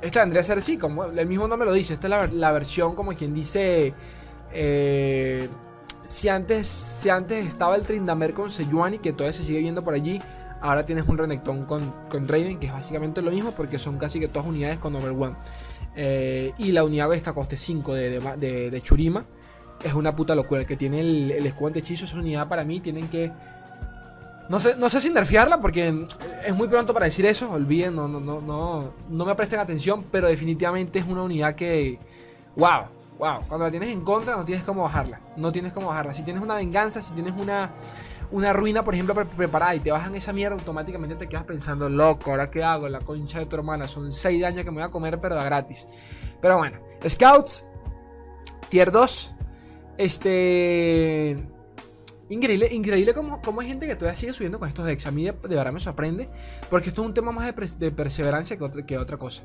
esta 0.00 0.20
vendría 0.20 0.40
a 0.40 0.44
ser, 0.44 0.62
sí, 0.62 0.78
como 0.78 1.04
el 1.04 1.26
mismo 1.26 1.46
nombre 1.48 1.68
lo 1.68 1.74
dice, 1.74 1.92
esta 1.92 2.06
es 2.06 2.10
la, 2.10 2.26
la 2.28 2.50
versión 2.50 2.94
como 2.94 3.12
quien 3.12 3.34
dice... 3.34 3.92
Eh, 4.52 5.48
si 6.04 6.28
antes, 6.28 6.66
si 6.66 7.10
antes 7.10 7.46
estaba 7.46 7.76
el 7.76 7.84
Trindamer 7.84 8.34
con 8.34 8.50
Sejuani, 8.50 8.98
que 8.98 9.12
todavía 9.12 9.32
se 9.32 9.44
sigue 9.44 9.60
viendo 9.60 9.84
por 9.84 9.94
allí, 9.94 10.20
ahora 10.60 10.86
tienes 10.86 11.06
un 11.06 11.18
Renekton 11.18 11.64
con, 11.66 11.92
con 12.08 12.26
Raven, 12.26 12.58
que 12.58 12.66
es 12.66 12.72
básicamente 12.72 13.22
lo 13.22 13.30
mismo 13.30 13.52
porque 13.52 13.78
son 13.78 13.98
casi 13.98 14.18
que 14.18 14.28
todas 14.28 14.48
unidades 14.48 14.78
con 14.78 14.94
Over 14.96 15.14
eh, 15.96 16.52
y 16.58 16.72
la 16.72 16.84
unidad 16.84 17.12
esta 17.12 17.32
coste 17.32 17.56
5 17.56 17.94
de, 17.94 18.70
de, 18.70 18.80
Churima 18.82 19.26
es 19.82 19.92
una 19.92 20.14
puta 20.14 20.34
locura. 20.34 20.60
El 20.60 20.66
que 20.66 20.76
tiene 20.76 21.00
el, 21.00 21.30
el 21.30 21.46
escudo 21.46 21.72
hechizo, 21.74 22.04
esa 22.04 22.16
unidad 22.16 22.48
para 22.48 22.64
mí 22.64 22.80
tienen 22.80 23.08
que 23.08 23.32
no 24.48 24.60
sé, 24.60 24.76
no 24.78 24.88
sé 24.88 25.00
si 25.00 25.10
nerfearla 25.10 25.60
porque 25.60 26.06
es 26.46 26.54
muy 26.54 26.68
pronto 26.68 26.94
para 26.94 27.04
decir 27.04 27.26
eso. 27.26 27.50
Olviden, 27.50 27.94
no, 27.94 28.08
no, 28.08 28.18
no, 28.18 28.40
no, 28.40 28.94
no 29.08 29.24
me 29.26 29.34
presten 29.34 29.60
atención, 29.60 30.06
pero 30.10 30.26
definitivamente 30.26 30.98
es 30.98 31.06
una 31.06 31.22
unidad 31.22 31.54
que. 31.54 31.98
¡Wow! 32.56 32.97
¡Wow! 33.18 33.40
Cuando 33.48 33.66
la 33.66 33.70
tienes 33.70 33.90
en 33.90 34.02
contra, 34.02 34.36
no 34.36 34.44
tienes 34.44 34.64
cómo 34.64 34.82
bajarla. 34.84 35.20
No 35.36 35.50
tienes 35.50 35.72
cómo 35.72 35.88
bajarla. 35.88 36.14
Si 36.14 36.22
tienes 36.22 36.42
una 36.42 36.54
venganza, 36.54 37.02
si 37.02 37.14
tienes 37.14 37.34
una, 37.36 37.72
una 38.30 38.52
ruina, 38.52 38.84
por 38.84 38.94
ejemplo, 38.94 39.14
preparada 39.14 39.74
y 39.74 39.80
te 39.80 39.90
bajan 39.90 40.14
esa 40.14 40.32
mierda, 40.32 40.54
automáticamente 40.54 41.16
te 41.16 41.28
quedas 41.28 41.44
pensando, 41.44 41.88
loco, 41.88 42.30
¿ahora 42.30 42.48
qué 42.50 42.62
hago? 42.62 42.88
La 42.88 43.00
concha 43.00 43.40
de 43.40 43.46
tu 43.46 43.56
hermana. 43.56 43.88
Son 43.88 44.12
6 44.12 44.40
daños 44.40 44.64
que 44.64 44.70
me 44.70 44.76
voy 44.76 44.84
a 44.84 44.90
comer, 44.90 45.20
pero 45.20 45.34
da 45.34 45.44
gratis. 45.44 45.88
Pero 46.40 46.58
bueno, 46.58 46.78
Scouts, 47.06 47.64
Tier 48.68 48.92
2. 48.92 49.34
Este. 49.98 51.44
Increíble, 52.30 52.68
increíble 52.70 53.14
como, 53.14 53.40
hay 53.60 53.66
gente 53.66 53.86
que 53.86 53.96
todavía 53.96 54.14
sigue 54.14 54.32
subiendo 54.32 54.58
con 54.60 54.68
estos 54.68 54.84
decks. 54.84 55.06
A 55.06 55.10
mí 55.10 55.24
de, 55.24 55.32
verdad 55.32 55.72
me 55.72 55.80
sorprende. 55.80 56.28
Porque 56.70 56.90
esto 56.90 57.02
es 57.02 57.08
un 57.08 57.14
tema 57.14 57.32
más 57.32 57.52
de, 57.78 57.90
perseverancia 57.90 58.56
que 58.56 58.86
que 58.86 58.98
otra 58.98 59.16
cosa. 59.16 59.44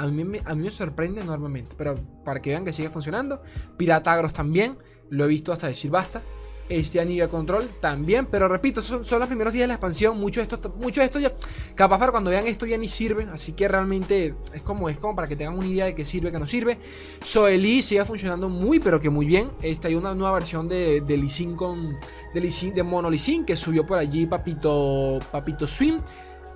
A 0.00 0.06
mí, 0.06 0.38
a 0.44 0.54
mí 0.54 0.62
me 0.62 0.70
sorprende 0.70 1.20
enormemente. 1.20 1.74
Pero 1.76 1.98
para 2.24 2.40
que 2.40 2.50
vean 2.50 2.64
que 2.64 2.72
sigue 2.72 2.90
funcionando. 2.90 3.42
Pirata 3.76 4.12
Agros 4.12 4.32
también. 4.32 4.78
Lo 5.08 5.24
he 5.24 5.28
visto 5.28 5.52
hasta 5.52 5.66
decir 5.66 5.90
basta 5.90 6.22
este 6.70 7.04
de 7.04 7.28
control 7.28 7.68
también. 7.80 8.26
Pero 8.26 8.48
repito, 8.48 8.80
son, 8.80 9.04
son 9.04 9.18
los 9.18 9.28
primeros 9.28 9.52
días 9.52 9.64
de 9.64 9.68
la 9.68 9.74
expansión. 9.74 10.18
Mucho 10.18 10.40
de 10.40 10.44
esto, 10.44 10.56
de 10.56 11.04
esto 11.04 11.18
ya. 11.18 11.34
Capaz 11.74 11.98
para 11.98 12.12
cuando 12.12 12.30
vean 12.30 12.46
esto 12.46 12.64
ya 12.64 12.78
ni 12.78 12.88
sirve. 12.88 13.26
Así 13.32 13.52
que 13.52 13.68
realmente 13.68 14.34
es 14.54 14.62
como, 14.62 14.88
es 14.88 14.98
como 14.98 15.14
para 15.14 15.28
que 15.28 15.36
tengan 15.36 15.58
una 15.58 15.66
idea 15.66 15.84
de 15.84 15.94
qué 15.94 16.04
sirve, 16.04 16.32
qué 16.32 16.38
no 16.38 16.46
sirve. 16.46 16.78
Soeli 17.22 17.82
sigue 17.82 18.04
funcionando 18.04 18.48
muy, 18.48 18.78
pero 18.78 19.00
que 19.00 19.10
muy 19.10 19.26
bien. 19.26 19.50
Esta 19.60 19.88
hay 19.88 19.96
una 19.96 20.14
nueva 20.14 20.32
versión 20.34 20.68
de, 20.68 21.00
de 21.00 21.28
Sin 21.28 21.56
con. 21.56 21.98
De, 22.32 22.40
de 22.74 22.82
Mono 22.82 23.12
Sin 23.18 23.44
que 23.44 23.56
subió 23.56 23.84
por 23.84 23.98
allí 23.98 24.26
Papito, 24.26 25.18
Papito 25.30 25.66
Swim. 25.66 26.00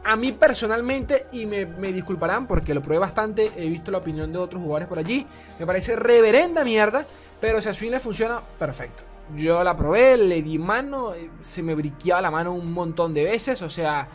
A 0.04 0.16
mí 0.16 0.32
personalmente, 0.32 1.26
y 1.32 1.46
me, 1.46 1.64
disculparán 1.92 2.46
porque 2.46 2.74
lo 2.74 2.82
probé 2.82 2.98
bastante, 2.98 3.50
he 3.56 3.68
visto 3.68 3.90
la 3.90 3.98
opinión 3.98 4.32
de 4.32 4.38
otros 4.38 4.62
jugadores 4.62 4.86
por 4.86 4.98
allí, 4.98 5.26
me 5.58 5.64
parece 5.64 5.96
reverenda 5.96 6.62
mierda, 6.62 7.06
pero 7.40 7.60
si 7.60 7.70
a 7.70 7.74
Swing 7.74 7.90
le 7.90 7.98
funciona, 7.98 8.42
perfecto. 8.58 9.02
Yo 9.34 9.64
la 9.64 9.74
probé, 9.74 10.18
le 10.18 10.42
di 10.42 10.58
mano, 10.58 11.14
eh, 11.14 11.30
se 11.40 11.62
me 11.62 11.74
briqueaba 11.74 12.20
la 12.20 12.30
mano 12.30 12.52
un 12.52 12.72
montón 12.72 13.14
de 13.14 13.24
veces, 13.24 13.62
o 13.62 13.70
sea, 13.70 14.06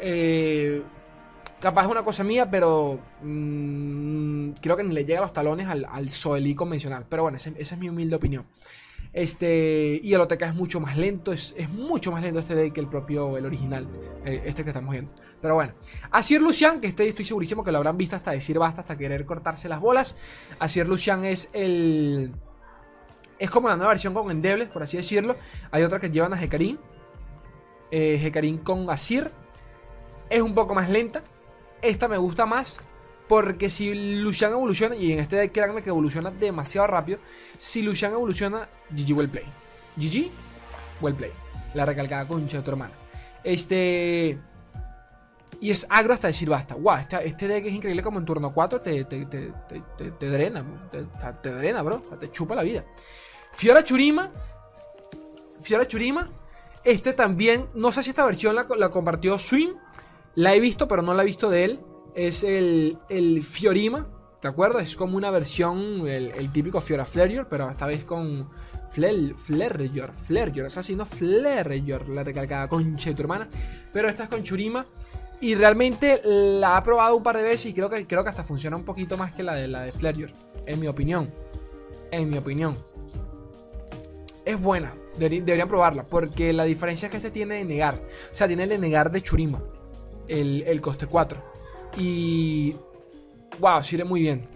eh, 0.00 0.82
capaz 1.60 1.84
es 1.84 1.90
una 1.90 2.04
cosa 2.04 2.24
mía, 2.24 2.50
pero 2.50 2.98
mm, 3.22 4.50
creo 4.60 4.76
que 4.76 4.84
ni 4.84 4.94
le 4.94 5.04
llega 5.04 5.18
a 5.18 5.22
los 5.22 5.32
talones 5.32 5.68
al, 5.68 5.84
al 5.84 6.08
convencional. 6.56 7.04
Pero 7.08 7.22
bueno, 7.22 7.36
esa, 7.36 7.50
es 7.56 7.78
mi 7.78 7.88
humilde 7.88 8.16
opinión. 8.16 8.46
Este, 9.12 10.00
y 10.02 10.12
el 10.12 10.20
OTK 10.20 10.42
es 10.42 10.54
mucho 10.54 10.80
más 10.80 10.96
lento, 10.96 11.32
es, 11.32 11.54
mucho 11.70 12.12
más 12.12 12.22
lento 12.22 12.38
este 12.38 12.54
deck 12.54 12.74
que 12.74 12.80
el 12.80 12.88
propio, 12.88 13.36
el 13.36 13.46
original, 13.46 13.88
eh, 14.24 14.42
este 14.44 14.64
que 14.64 14.70
estamos 14.70 14.92
viendo. 14.92 15.12
Pero 15.40 15.54
bueno, 15.54 15.74
Asir 16.10 16.42
Lucian, 16.42 16.80
que 16.80 16.88
este, 16.88 17.08
estoy 17.08 17.24
segurísimo 17.24 17.64
que 17.64 17.72
lo 17.72 17.78
habrán 17.78 17.96
visto 17.96 18.16
hasta 18.16 18.32
decir 18.32 18.58
basta, 18.58 18.82
hasta 18.82 18.98
querer 18.98 19.24
cortarse 19.24 19.68
las 19.68 19.80
bolas. 19.80 20.16
Asir 20.58 20.86
Lucian 20.86 21.24
es 21.24 21.48
el 21.52 22.32
es 23.38 23.50
como 23.50 23.68
la 23.68 23.76
nueva 23.76 23.90
versión 23.90 24.14
con 24.14 24.30
Endebles, 24.30 24.68
por 24.68 24.82
así 24.82 24.96
decirlo. 24.96 25.36
Hay 25.70 25.82
otra 25.82 26.00
que 26.00 26.10
llevan 26.10 26.34
a 26.34 26.42
Hecarim. 26.42 26.78
Eh, 27.90 28.60
con 28.64 28.90
Asir. 28.90 29.30
Es 30.28 30.42
un 30.42 30.54
poco 30.54 30.74
más 30.74 30.90
lenta. 30.90 31.22
Esta 31.80 32.08
me 32.08 32.18
gusta 32.18 32.46
más. 32.46 32.80
Porque 33.28 33.68
si 33.68 34.16
Lucian 34.16 34.52
evoluciona, 34.52 34.96
y 34.96 35.12
en 35.12 35.18
este 35.18 35.36
deck 35.36 35.52
créanme 35.52 35.82
que 35.82 35.90
evoluciona 35.90 36.30
demasiado 36.30 36.86
rápido. 36.86 37.18
Si 37.58 37.82
Lucian 37.82 38.12
evoluciona, 38.12 38.68
GG 38.90 39.12
well 39.12 39.28
play. 39.28 39.44
GG 39.96 40.30
well 41.00 41.14
play. 41.14 41.32
La 41.74 41.84
recalcada 41.84 42.26
concha 42.26 42.58
de 42.58 42.62
tu 42.62 42.70
hermano. 42.70 42.94
Este. 43.44 44.38
Y 45.60 45.70
es 45.70 45.86
agro 45.90 46.14
hasta 46.14 46.28
decir 46.28 46.48
basta. 46.48 46.76
Wow, 46.76 46.96
este, 47.22 47.48
deck 47.48 47.66
es 47.66 47.72
increíble 47.72 48.02
como 48.02 48.18
en 48.18 48.24
turno 48.24 48.52
4 48.52 48.80
te, 48.80 49.04
te, 49.04 49.26
te, 49.26 49.52
te 50.10 50.26
drena. 50.28 50.64
Te, 51.42 51.50
drena, 51.50 51.82
bro. 51.82 52.00
Te 52.18 52.30
chupa 52.30 52.54
la 52.54 52.62
vida. 52.62 52.84
Fiora 53.52 53.82
Churima. 53.82 54.30
Fiora 55.62 55.86
Churima. 55.86 56.30
Este 56.84 57.12
también, 57.12 57.64
no 57.74 57.92
sé 57.92 58.02
si 58.02 58.10
esta 58.10 58.24
versión 58.24 58.54
la, 58.54 58.88
compartió 58.90 59.38
Swim. 59.38 59.74
La 60.34 60.54
he 60.54 60.60
visto, 60.60 60.86
pero 60.86 61.02
no 61.02 61.12
la 61.12 61.22
he 61.22 61.26
visto 61.26 61.50
de 61.50 61.64
él. 61.64 61.80
Es 62.18 62.42
el, 62.42 62.98
el 63.08 63.42
Fiorima. 63.44 64.08
¿De 64.42 64.48
acuerdo? 64.48 64.78
Es 64.80 64.96
como 64.96 65.16
una 65.16 65.30
versión, 65.30 66.06
el, 66.08 66.52
típico 66.52 66.80
Fiora 66.80 67.04
Flareyor, 67.04 67.48
pero 67.48 67.70
esta 67.70 67.86
vez 67.86 68.04
con 68.04 68.48
Flareyor. 68.90 70.14
Flareyor, 70.14 70.66
es 70.66 70.76
así, 70.76 70.96
no 70.96 71.06
Flareyor, 71.06 72.08
la 72.08 72.24
recalcada 72.24 72.68
concha 72.68 73.10
de 73.10 73.16
tu 73.16 73.22
hermana. 73.22 73.48
Pero 73.92 74.08
esta 74.08 74.24
es 74.24 74.28
con 74.28 74.42
Churima. 74.42 74.86
Y 75.40 75.54
realmente 75.54 76.20
la 76.24 76.76
ha 76.76 76.82
probado 76.82 77.16
un 77.16 77.22
par 77.22 77.36
de 77.36 77.44
veces 77.44 77.66
y 77.66 77.72
creo 77.72 77.88
que, 77.88 78.06
creo 78.06 78.24
que 78.24 78.30
hasta 78.30 78.42
funciona 78.42 78.76
un 78.76 78.84
poquito 78.84 79.16
más 79.16 79.32
que 79.32 79.44
la 79.44 79.54
de 79.54 79.68
la 79.68 79.82
de. 79.82 79.92
En 80.66 80.80
mi 80.80 80.88
opinión. 80.88 81.32
En 82.10 82.28
mi 82.28 82.38
opinión 82.38 82.76
es 84.48 84.58
buena. 84.58 84.94
deberían 85.18 85.68
probarla. 85.68 86.04
Porque 86.04 86.52
la 86.52 86.64
diferencia 86.64 87.06
es 87.06 87.10
que 87.10 87.18
este 87.18 87.30
tiene 87.30 87.56
de 87.56 87.64
negar. 87.64 88.02
O 88.32 88.36
sea, 88.36 88.46
tiene 88.46 88.64
el 88.64 88.70
de 88.70 88.78
negar 88.78 89.10
de 89.10 89.20
Churima. 89.20 89.62
El, 90.26 90.80
coste 90.80 91.06
4. 91.06 91.57
Y. 91.96 92.76
Wow, 93.58 93.82
sirve 93.82 94.04
muy 94.04 94.20
bien. 94.20 94.46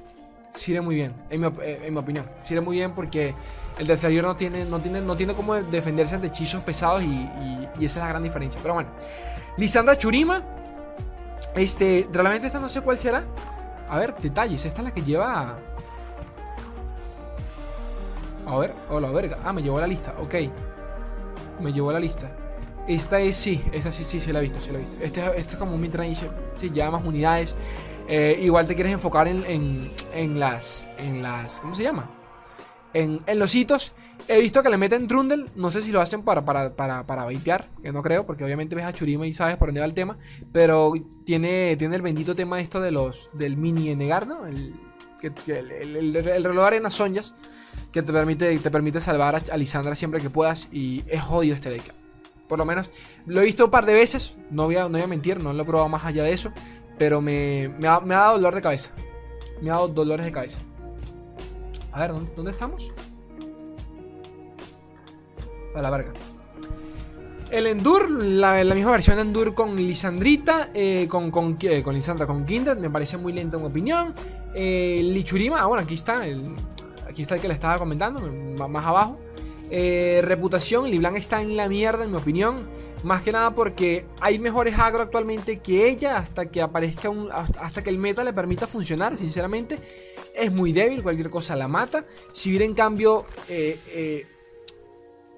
Sirve 0.54 0.80
muy 0.80 0.94
bien. 0.96 1.14
En 1.30 1.40
mi, 1.40 1.46
eh, 1.62 1.92
opinión. 1.96 2.28
Sirve 2.44 2.60
muy 2.60 2.76
bien 2.76 2.94
porque 2.94 3.34
el 3.78 3.86
tercer 3.86 4.22
no 4.22 4.36
tiene, 4.36 4.64
no 4.64 4.80
tiene, 4.80 5.00
no 5.00 5.16
tiene 5.16 5.34
cómo 5.34 5.54
defenderse 5.54 6.14
ante 6.14 6.28
hechizos 6.28 6.62
pesados. 6.62 7.02
Y, 7.02 7.28
esa 7.80 8.00
es 8.00 8.04
la 8.04 8.08
gran 8.08 8.22
diferencia. 8.22 8.60
Pero 8.62 8.74
bueno. 8.74 8.90
Lisandra 9.56 9.96
Churima. 9.96 10.42
Este. 11.54 12.08
Realmente 12.12 12.46
esta 12.46 12.60
no 12.60 12.68
sé 12.68 12.80
cuál 12.80 12.98
será. 12.98 13.22
A 13.88 13.98
ver, 13.98 14.14
detalles. 14.18 14.64
Esta 14.64 14.82
es 14.82 14.84
la 14.84 14.94
que 14.94 15.02
lleva. 15.02 15.58
A 18.46 18.58
ver, 18.58 18.74
hola, 18.90 19.10
verga. 19.10 19.38
Ah, 19.44 19.52
me 19.52 19.62
llevó 19.62 19.80
la 19.80 19.86
lista, 19.86 20.14
ok. 20.18 20.34
Me 21.60 21.72
llevó 21.72 21.92
la 21.92 22.00
lista. 22.00 22.30
Esta 22.88 23.20
es, 23.20 23.36
sí, 23.36 23.62
esta 23.72 23.92
sí, 23.92 24.04
sí, 24.04 24.18
sí 24.18 24.32
la 24.32 24.40
he 24.40 24.42
visto, 24.42 24.60
sí 24.60 24.70
la 24.72 24.78
he 24.78 24.80
visto. 24.80 24.98
Este, 25.00 25.20
este 25.36 25.52
es 25.52 25.56
como 25.56 25.74
un 25.74 25.80
midrange, 25.80 26.28
sí, 26.54 26.70
ya 26.72 26.90
más 26.90 27.04
unidades. 27.04 27.56
Eh, 28.08 28.38
igual 28.42 28.66
te 28.66 28.74
quieres 28.74 28.92
enfocar 28.92 29.28
en, 29.28 29.90
en, 30.12 30.40
las, 30.40 30.88
en 30.98 31.22
las, 31.22 31.60
¿cómo 31.60 31.74
se 31.74 31.84
llama? 31.84 32.10
En, 32.92 33.20
en 33.26 33.38
los 33.38 33.54
hitos. 33.54 33.92
He 34.28 34.40
visto 34.40 34.62
que 34.62 34.68
le 34.68 34.78
meten 34.78 35.06
Trundle, 35.06 35.46
no 35.56 35.70
sé 35.70 35.80
si 35.80 35.90
lo 35.92 36.00
hacen 36.00 36.22
para, 36.22 36.44
para, 36.44 36.74
para, 36.74 37.06
para 37.06 37.24
baitear, 37.24 37.68
que 37.82 37.92
no 37.92 38.02
creo, 38.02 38.24
porque 38.26 38.44
obviamente 38.44 38.74
ves 38.74 38.84
a 38.84 38.92
Churima 38.92 39.26
y 39.26 39.32
sabes 39.32 39.56
por 39.56 39.68
dónde 39.68 39.80
va 39.80 39.86
el 39.86 39.94
tema. 39.94 40.18
Pero 40.52 40.92
tiene, 41.24 41.76
tiene 41.76 41.96
el 41.96 42.02
bendito 42.02 42.34
tema 42.34 42.60
esto 42.60 42.80
de 42.80 42.90
los 42.90 43.30
del 43.32 43.56
mini 43.56 43.90
Enegar, 43.90 44.26
¿no? 44.26 44.46
El, 44.46 44.74
el, 45.46 46.14
reloj 46.14 46.54
de 46.54 46.66
arena 46.66 46.90
Sonjas 46.90 47.34
que 47.92 48.02
te 48.02 48.12
permite, 48.12 48.58
te 48.58 48.70
permite 48.70 49.00
salvar 49.00 49.40
a, 49.50 49.56
Lisandra 49.56 49.94
siempre 49.94 50.20
que 50.20 50.30
puedas. 50.30 50.68
Y 50.72 51.04
es 51.08 51.22
jodido 51.22 51.54
este 51.54 51.70
deck. 51.70 52.01
Por 52.52 52.58
lo 52.58 52.66
menos 52.66 52.90
lo 53.24 53.40
he 53.40 53.46
visto 53.46 53.64
un 53.64 53.70
par 53.70 53.86
de 53.86 53.94
veces. 53.94 54.36
No 54.50 54.64
voy 54.66 54.76
a, 54.76 54.82
no 54.82 54.90
voy 54.90 55.00
a 55.00 55.06
mentir, 55.06 55.40
no 55.42 55.54
lo 55.54 55.62
he 55.62 55.64
probado 55.64 55.88
más 55.88 56.04
allá 56.04 56.22
de 56.22 56.34
eso. 56.34 56.52
Pero 56.98 57.22
me, 57.22 57.74
me, 57.78 57.88
ha, 57.88 57.98
dado 57.98 58.34
dolor 58.34 58.54
de 58.54 58.60
cabeza. 58.60 58.90
Me 59.62 59.70
ha 59.70 59.72
dado 59.72 59.88
dolores 59.88 60.26
de 60.26 60.32
cabeza. 60.32 60.60
A 61.92 62.00
ver, 62.00 62.12
¿dónde, 62.36 62.50
estamos? 62.50 62.92
A 65.74 65.80
la 65.80 65.88
verga. 65.88 66.12
El 67.50 67.68
Endur, 67.68 68.10
la, 68.10 68.62
misma 68.74 68.90
versión 68.90 69.16
de 69.16 69.22
Endur 69.22 69.54
con 69.54 69.74
Lisandrita, 69.74 70.72
eh, 70.74 71.06
con, 71.08 71.30
con, 71.30 71.56
eh, 71.58 71.82
con, 71.82 71.94
Lisandra, 71.94 72.26
con 72.26 72.44
Kindred, 72.44 72.76
me 72.76 72.90
parece 72.90 73.16
muy 73.16 73.32
lenta 73.32 73.56
en 73.56 73.64
opinión. 73.64 74.14
Eh, 74.54 75.00
Lichurima, 75.02 75.62
ah, 75.62 75.64
bueno, 75.64 75.84
aquí 75.84 75.94
está, 75.94 76.26
el, 76.26 76.54
Aquí 77.08 77.22
está 77.22 77.36
el 77.36 77.40
que 77.40 77.48
le 77.48 77.54
estaba 77.54 77.78
comentando, 77.78 78.20
más 78.68 78.84
abajo. 78.84 79.18
Eh, 79.74 80.20
reputación, 80.22 80.90
Liblan 80.90 81.16
está 81.16 81.40
en 81.40 81.56
la 81.56 81.66
mierda, 81.66 82.04
en 82.04 82.10
mi 82.10 82.18
opinión. 82.18 82.68
Más 83.04 83.22
que 83.22 83.32
nada 83.32 83.54
porque 83.54 84.04
hay 84.20 84.38
mejores 84.38 84.78
agro 84.78 85.02
actualmente 85.02 85.60
que 85.60 85.88
ella 85.88 86.18
hasta 86.18 86.50
que 86.50 86.60
aparezca 86.60 87.08
un. 87.08 87.30
hasta 87.32 87.82
que 87.82 87.88
el 87.88 87.96
meta 87.96 88.22
le 88.22 88.34
permita 88.34 88.66
funcionar, 88.66 89.16
sinceramente. 89.16 89.78
Es 90.34 90.52
muy 90.52 90.72
débil, 90.72 91.02
cualquier 91.02 91.30
cosa 91.30 91.56
la 91.56 91.68
mata. 91.68 92.04
Si 92.32 92.50
bien 92.50 92.62
en 92.62 92.74
cambio. 92.74 93.24
Eh, 93.48 93.80
eh, 93.86 94.26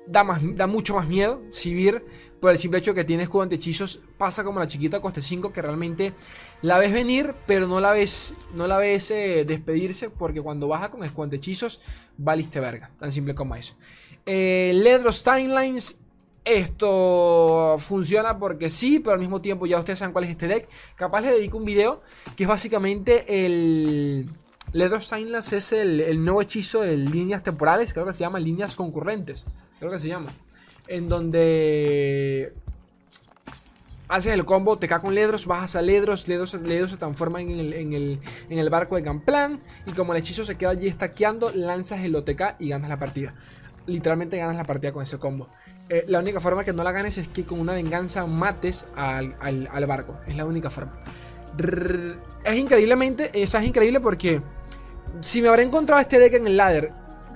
da, 0.06 0.25
más, 0.25 0.40
da 0.56 0.66
mucho 0.66 0.94
más 0.94 1.08
miedo. 1.08 1.40
Sivir, 1.52 2.04
por 2.40 2.50
el 2.50 2.58
simple 2.58 2.78
hecho 2.78 2.94
que 2.94 3.04
tiene 3.04 3.25
escudo 3.25 3.42
ante 3.42 3.56
hechizos, 3.56 4.00
pasa 4.18 4.44
como 4.44 4.58
la 4.58 4.66
chiquita 4.66 5.00
coste 5.00 5.23
5 5.23 5.52
que 5.52 5.62
realmente 5.62 6.14
la 6.62 6.78
ves 6.78 6.92
venir, 6.92 7.34
pero 7.46 7.66
no 7.66 7.80
la 7.80 7.92
ves, 7.92 8.34
no 8.54 8.66
la 8.66 8.78
ves 8.78 9.11
eh, 9.11 9.44
despedirse 9.46 10.11
porque 10.11 10.40
cuando 10.40 10.68
baja 10.68 10.90
con 10.90 11.04
escudo 11.04 11.25
ante 11.25 11.37
hechizos, 11.37 11.80
valiste 12.16 12.61
verga. 12.61 12.90
Tan 12.99 13.12
simple 13.12 13.34
como 13.34 13.54
eso. 13.54 13.75
Eh, 14.26 15.00
Timelines. 15.25 15.99
Esto 16.44 17.76
funciona 17.78 18.38
porque 18.38 18.68
sí, 18.68 18.99
pero 18.99 19.14
al 19.14 19.18
mismo 19.18 19.40
tiempo 19.40 19.64
ya 19.64 19.78
ustedes 19.78 20.00
saben 20.00 20.12
cuál 20.12 20.25
es 20.25 20.30
este 20.30 20.46
deck. 20.46 20.68
Capaz 20.94 21.23
le 21.23 21.32
dedico 21.32 21.56
un 21.56 21.64
video 21.64 22.02
que 22.37 22.42
es 22.44 22.49
básicamente 22.49 23.46
el... 23.46 24.28
Ledros 24.73 25.08
Timelines 25.08 25.52
es 25.54 25.73
el, 25.73 26.00
el 26.00 26.23
nuevo 26.23 26.42
hechizo 26.42 26.80
de 26.80 26.99
líneas 26.99 27.42
temporales, 27.42 27.94
creo 27.94 28.04
que 28.04 28.12
se 28.12 28.20
llama 28.20 28.40
líneas 28.40 28.76
concurrentes 28.76 29.46
creo 29.84 29.92
que 29.92 29.98
se 29.98 30.08
llama. 30.08 30.30
En 30.88 31.08
donde 31.08 32.54
haces 34.08 34.32
el 34.32 34.44
combo, 34.44 34.78
te 34.78 34.88
cae 34.88 35.00
con 35.00 35.14
Ledros, 35.14 35.46
bajas 35.46 35.76
a 35.76 35.82
Ledros, 35.82 36.26
Ledros, 36.28 36.54
Ledros 36.54 36.90
se 36.90 36.96
transforma 36.96 37.40
en 37.40 37.50
el, 37.50 37.72
en, 37.72 37.92
el, 37.92 38.20
en 38.48 38.58
el 38.58 38.70
barco 38.70 38.96
de 38.96 39.02
Gamplan. 39.02 39.60
Y 39.86 39.92
como 39.92 40.12
el 40.14 40.20
hechizo 40.20 40.44
se 40.44 40.56
queda 40.56 40.70
allí 40.70 40.88
estaqueando, 40.88 41.50
lanzas 41.54 42.00
el 42.00 42.16
OTK 42.16 42.56
y 42.58 42.70
ganas 42.70 42.88
la 42.88 42.98
partida. 42.98 43.34
Literalmente 43.86 44.38
ganas 44.38 44.56
la 44.56 44.64
partida 44.64 44.92
con 44.92 45.02
ese 45.02 45.18
combo. 45.18 45.48
Eh, 45.90 46.04
la 46.08 46.18
única 46.18 46.40
forma 46.40 46.64
que 46.64 46.72
no 46.72 46.82
la 46.82 46.92
ganes 46.92 47.18
es 47.18 47.28
que 47.28 47.44
con 47.44 47.60
una 47.60 47.74
venganza 47.74 48.24
mates 48.26 48.86
al, 48.96 49.36
al, 49.40 49.86
barco. 49.86 50.18
Es 50.26 50.34
la 50.34 50.46
única 50.46 50.70
forma. 50.70 50.98
es 52.44 52.58
increíblemente, 52.58 53.30
es 53.34 53.54
increíble 53.54 54.00
porque 54.00 54.40
si 55.20 55.42
me 55.42 55.48
habré 55.48 55.62
encontrado 55.62 56.00
este 56.00 56.18
deck 56.18 56.34
en 56.34 56.46
el 56.46 56.56
ladder, 56.56 56.92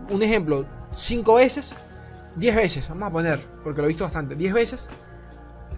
un 0.09 0.23
ejemplo, 0.23 0.65
5 0.95 1.35
veces, 1.35 1.75
10 2.37 2.57
veces, 2.57 2.89
vamos 2.89 3.09
a 3.09 3.13
poner, 3.13 3.41
porque 3.63 3.81
lo 3.81 3.87
he 3.87 3.89
visto 3.89 4.05
bastante, 4.05 4.35
10 4.35 4.53
veces. 4.53 4.89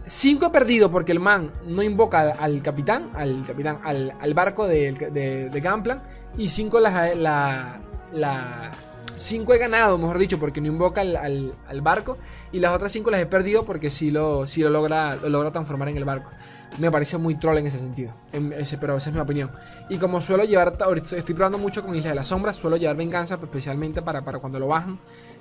5 0.05 0.47
he 0.47 0.51
perdido 0.51 0.91
porque 0.91 1.13
el 1.13 1.21
man 1.21 1.53
no 1.67 1.83
invoca 1.83 2.33
al, 2.33 2.63
capitán, 2.63 3.11
al 3.15 3.45
capitán, 3.47 3.81
al, 3.85 4.35
barco 4.35 4.67
de, 4.67 4.93
de, 4.93 5.51
de 5.51 5.61
Gamplan. 5.61 6.03
Y 6.37 6.49
5 6.49 6.81
la, 6.81 7.15
la, 7.15 7.81
la 8.13 8.71
5 9.21 9.55
he 9.55 9.59
ganado, 9.59 9.99
mejor 9.99 10.19
dicho, 10.19 10.39
porque 10.39 10.61
no 10.61 10.69
invoca 10.69 11.03
al, 11.03 11.81
barco. 11.83 12.17
Y 12.53 12.61
las 12.61 12.75
otras 12.75 12.91
5 12.93 13.11
las 13.11 13.21
he 13.21 13.27
perdido 13.27 13.65
porque 13.65 13.91
sí 13.91 14.11
lo, 14.11 14.45
lo, 14.45 14.71
logra, 14.71 15.17
lo 15.17 15.29
logra 15.29 15.53
transformar 15.53 15.89
en 15.91 15.97
el 15.99 16.05
barco. 16.05 16.31
Me 16.79 16.91
parece 16.91 17.19
muy 17.19 17.35
troll 17.35 17.59
en 17.59 17.67
ese 17.67 17.79
sentido. 17.79 18.15
ese, 18.33 18.79
pero 18.79 18.97
esa 18.97 19.11
es 19.11 19.15
mi 19.15 19.21
opinión. 19.21 19.51
Y 19.89 19.99
como 19.99 20.21
suelo 20.21 20.45
llevar, 20.45 20.79
estoy 21.13 21.35
probando 21.35 21.59
mucho 21.59 21.83
con 21.83 21.95
Isla 21.95 22.11
de 22.11 22.17
las 22.17 22.29
Sombras, 22.29 22.57
suelo 22.57 22.77
llevar 22.77 22.97
venganza 22.97 23.35
especialmente 23.35 24.01
para, 24.01 24.25
para 24.25 24.39
cuando 24.39 24.59
lo 24.59 24.69
bajan. 24.69 24.99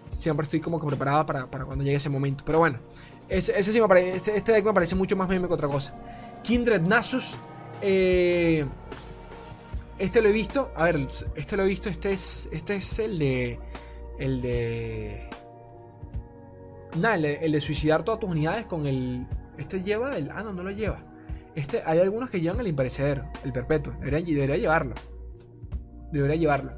Siempre 0.08 0.44
estoy 0.44 0.60
como 0.60 0.80
que 0.80 0.88
preparado 0.88 1.26
para, 1.26 1.50
para 1.50 1.66
cuando 1.66 1.84
llegue 1.84 1.98
ese 1.98 2.10
momento. 2.10 2.44
Pero 2.46 2.60
bueno, 2.60 2.80
ese, 3.30 3.64
sí 3.64 3.80
me 3.80 3.88
parece, 3.88 4.18
este, 4.18 4.36
este, 4.36 4.52
deck 4.52 4.66
me 4.66 4.74
parece 4.74 4.96
mucho 4.96 5.16
más 5.16 5.30
meme 5.30 5.48
que 5.48 5.54
otra 5.54 5.68
cosa. 5.68 5.96
Kindred 6.44 6.82
Nasus. 6.82 7.38
Eh, 7.82 8.66
este 10.00 10.22
lo 10.22 10.30
he 10.30 10.32
visto. 10.32 10.72
A 10.76 10.86
ver, 10.86 11.08
este 11.36 11.58
lo 11.58 11.64
he 11.64 11.68
visto. 11.68 11.90
Este 11.90 12.12
es, 12.12 12.50
este 12.52 12.78
es 12.78 13.00
el 13.00 13.20
de. 13.20 13.60
El 14.18 14.42
de. 14.42 15.30
Nada, 16.98 17.16
el 17.16 17.52
de, 17.52 17.62
suicidar 17.62 18.04
todas 18.04 18.20
tus 18.20 18.30
unidades 18.30 18.66
con 18.66 18.88
el. 18.88 19.28
Este 19.58 19.84
lleva 19.84 20.18
el. 20.18 20.32
Ah, 20.32 20.42
no, 20.44 20.54
no 20.54 20.64
lo 20.64 20.72
lleva. 20.72 21.04
Este, 21.56 21.82
hay 21.86 22.00
algunos 22.00 22.30
que 22.30 22.40
llevan 22.40 22.60
el 22.62 22.68
imperecedero, 22.68 23.26
el 23.44 23.52
perpetuo. 23.52 23.94
Debería, 24.00 24.56
llevarlo. 24.56 24.96
Debería 26.12 26.38
llevarlo. 26.38 26.72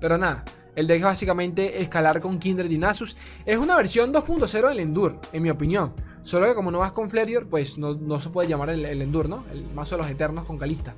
Pero 0.00 0.16
nada, 0.18 0.44
el 0.74 0.86
deck 0.86 0.98
es 0.98 1.04
básicamente 1.04 1.82
escalar 1.82 2.20
con 2.20 2.38
Kindred 2.38 2.70
y 2.70 2.78
Nasus. 2.78 3.16
Es 3.44 3.58
una 3.58 3.76
versión 3.76 4.12
2.0 4.12 4.68
del 4.68 4.80
Endure, 4.80 5.18
en 5.32 5.42
mi 5.42 5.50
opinión. 5.50 5.92
Solo 6.22 6.46
que 6.46 6.54
como 6.54 6.70
no 6.70 6.78
vas 6.78 6.92
con 6.92 7.10
Flerior, 7.10 7.48
pues 7.48 7.76
no, 7.76 8.18
se 8.20 8.30
puede 8.30 8.48
llamar 8.48 8.70
el, 8.70 8.84
el, 8.86 9.02
Endure, 9.02 9.28
¿no? 9.28 9.44
El 9.52 9.66
mazo 9.74 9.96
de 9.96 10.02
los 10.02 10.10
Eternos 10.10 10.44
con 10.44 10.56
Calista. 10.56 10.94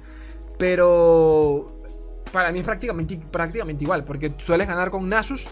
Pero 0.58 1.75
para 2.32 2.52
mí 2.52 2.58
es 2.58 2.64
prácticamente, 2.64 3.20
prácticamente 3.30 3.84
igual, 3.84 4.04
porque 4.04 4.34
sueles 4.38 4.68
ganar 4.68 4.90
con 4.90 5.08
Nasus 5.08 5.46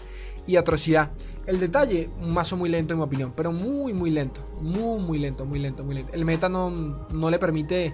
y 0.45 0.55
Atrocidad. 0.55 1.11
El 1.45 1.59
detalle, 1.59 2.09
un 2.19 2.33
mazo 2.33 2.57
muy 2.57 2.69
lento 2.69 2.93
en 2.93 2.99
mi 2.99 3.03
opinión, 3.05 3.33
pero 3.35 3.51
muy, 3.51 3.93
muy 3.93 4.09
lento. 4.09 4.41
Muy, 4.61 5.01
muy 5.01 5.19
lento, 5.19 5.45
muy 5.45 5.59
lento, 5.59 5.83
muy 5.83 5.95
lento. 5.95 6.13
El 6.13 6.25
meta 6.25 6.49
no, 6.49 6.69
no 6.69 7.29
le 7.29 7.39
permite 7.39 7.93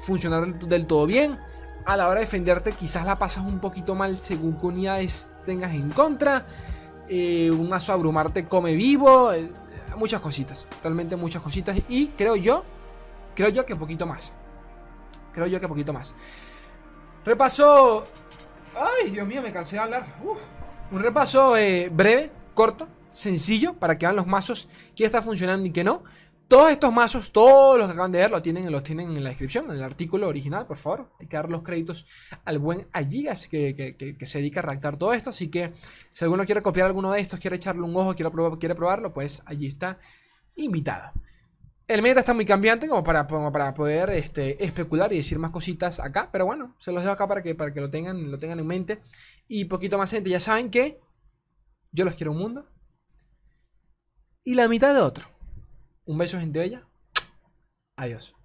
funcionar 0.00 0.58
del 0.58 0.86
todo 0.86 1.06
bien. 1.06 1.38
A 1.86 1.96
la 1.96 2.08
hora 2.08 2.20
de 2.20 2.26
defenderte, 2.26 2.72
quizás 2.72 3.06
la 3.06 3.18
pasas 3.18 3.44
un 3.44 3.58
poquito 3.58 3.94
mal 3.94 4.16
según 4.18 4.58
qué 4.58 4.66
unidades 4.66 5.32
tengas 5.46 5.72
en 5.74 5.90
contra. 5.90 6.46
Eh, 7.08 7.50
un 7.50 7.68
mazo 7.68 7.92
abrumarte 7.92 8.46
come 8.46 8.74
vivo. 8.74 9.32
Eh, 9.32 9.50
muchas 9.96 10.20
cositas, 10.20 10.68
realmente 10.82 11.16
muchas 11.16 11.42
cositas. 11.42 11.78
Y 11.88 12.08
creo 12.08 12.36
yo, 12.36 12.64
creo 13.34 13.48
yo 13.48 13.64
que 13.64 13.76
poquito 13.76 14.06
más. 14.06 14.32
Creo 15.32 15.46
yo 15.46 15.60
que 15.60 15.68
poquito 15.68 15.92
más. 15.92 16.14
Repaso. 17.24 18.06
Ay, 18.76 19.10
Dios 19.10 19.26
mío, 19.26 19.42
me 19.42 19.52
cansé 19.52 19.76
de 19.76 19.82
hablar. 19.82 20.04
Un 20.90 21.00
repaso 21.00 21.56
eh, 21.56 21.88
breve 21.92 22.30
corto, 22.54 22.88
sencillo, 23.10 23.74
para 23.74 23.98
que 23.98 24.06
vean 24.06 24.16
los 24.16 24.26
mazos 24.26 24.68
que 24.96 25.04
está 25.04 25.22
funcionando 25.22 25.66
y 25.66 25.72
que 25.72 25.84
no. 25.84 26.02
Todos 26.48 26.72
estos 26.72 26.92
mazos, 26.92 27.30
todos 27.30 27.78
los 27.78 27.86
que 27.86 27.92
acaban 27.92 28.10
de 28.10 28.18
ver, 28.18 28.30
los 28.30 28.42
tienen, 28.42 28.72
los 28.72 28.82
tienen 28.82 29.16
en 29.16 29.22
la 29.22 29.30
descripción, 29.30 29.66
en 29.66 29.76
el 29.76 29.82
artículo 29.84 30.26
original, 30.26 30.66
por 30.66 30.78
favor. 30.78 31.12
Hay 31.20 31.26
que 31.26 31.36
dar 31.36 31.48
los 31.48 31.62
créditos 31.62 32.06
al 32.44 32.58
buen 32.58 32.88
Alligas 32.92 33.46
que, 33.46 33.94
que, 34.18 34.26
se 34.26 34.38
dedica 34.38 34.58
a 34.58 34.64
redactar 34.64 34.96
todo 34.96 35.12
esto. 35.12 35.30
Así 35.30 35.48
que 35.48 35.72
si 36.10 36.24
alguno 36.24 36.44
quiere 36.44 36.60
copiar 36.60 36.86
alguno 36.86 37.12
de 37.12 37.20
estos, 37.20 37.38
quiere 37.38 37.56
echarle 37.56 37.82
un 37.82 37.94
ojo, 37.94 38.16
quiere, 38.16 38.32
quiere 38.58 38.74
probarlo, 38.74 39.12
pues 39.12 39.42
allí 39.44 39.66
está 39.66 39.98
invitado. 40.56 41.12
El 41.90 42.02
meta 42.02 42.20
está 42.20 42.34
muy 42.34 42.44
cambiante 42.44 42.86
como 42.86 43.02
para, 43.02 43.26
para 43.26 43.74
poder 43.74 44.10
este, 44.10 44.64
especular 44.64 45.12
y 45.12 45.16
decir 45.16 45.40
más 45.40 45.50
cositas 45.50 45.98
acá. 45.98 46.28
Pero 46.30 46.46
bueno, 46.46 46.76
se 46.78 46.92
los 46.92 47.02
dejo 47.02 47.12
acá 47.12 47.26
para 47.26 47.42
que, 47.42 47.56
para 47.56 47.74
que 47.74 47.80
lo, 47.80 47.90
tengan, 47.90 48.30
lo 48.30 48.38
tengan 48.38 48.60
en 48.60 48.66
mente. 48.68 49.02
Y 49.48 49.64
poquito 49.64 49.98
más 49.98 50.08
gente, 50.08 50.30
ya 50.30 50.38
saben 50.38 50.70
que 50.70 51.00
yo 51.90 52.04
los 52.04 52.14
quiero 52.14 52.30
un 52.30 52.38
mundo. 52.38 52.68
Y 54.44 54.54
la 54.54 54.68
mitad 54.68 54.94
de 54.94 55.00
otro. 55.00 55.28
Un 56.04 56.16
beso, 56.16 56.38
gente 56.38 56.60
bella. 56.60 56.86
Adiós. 57.96 58.36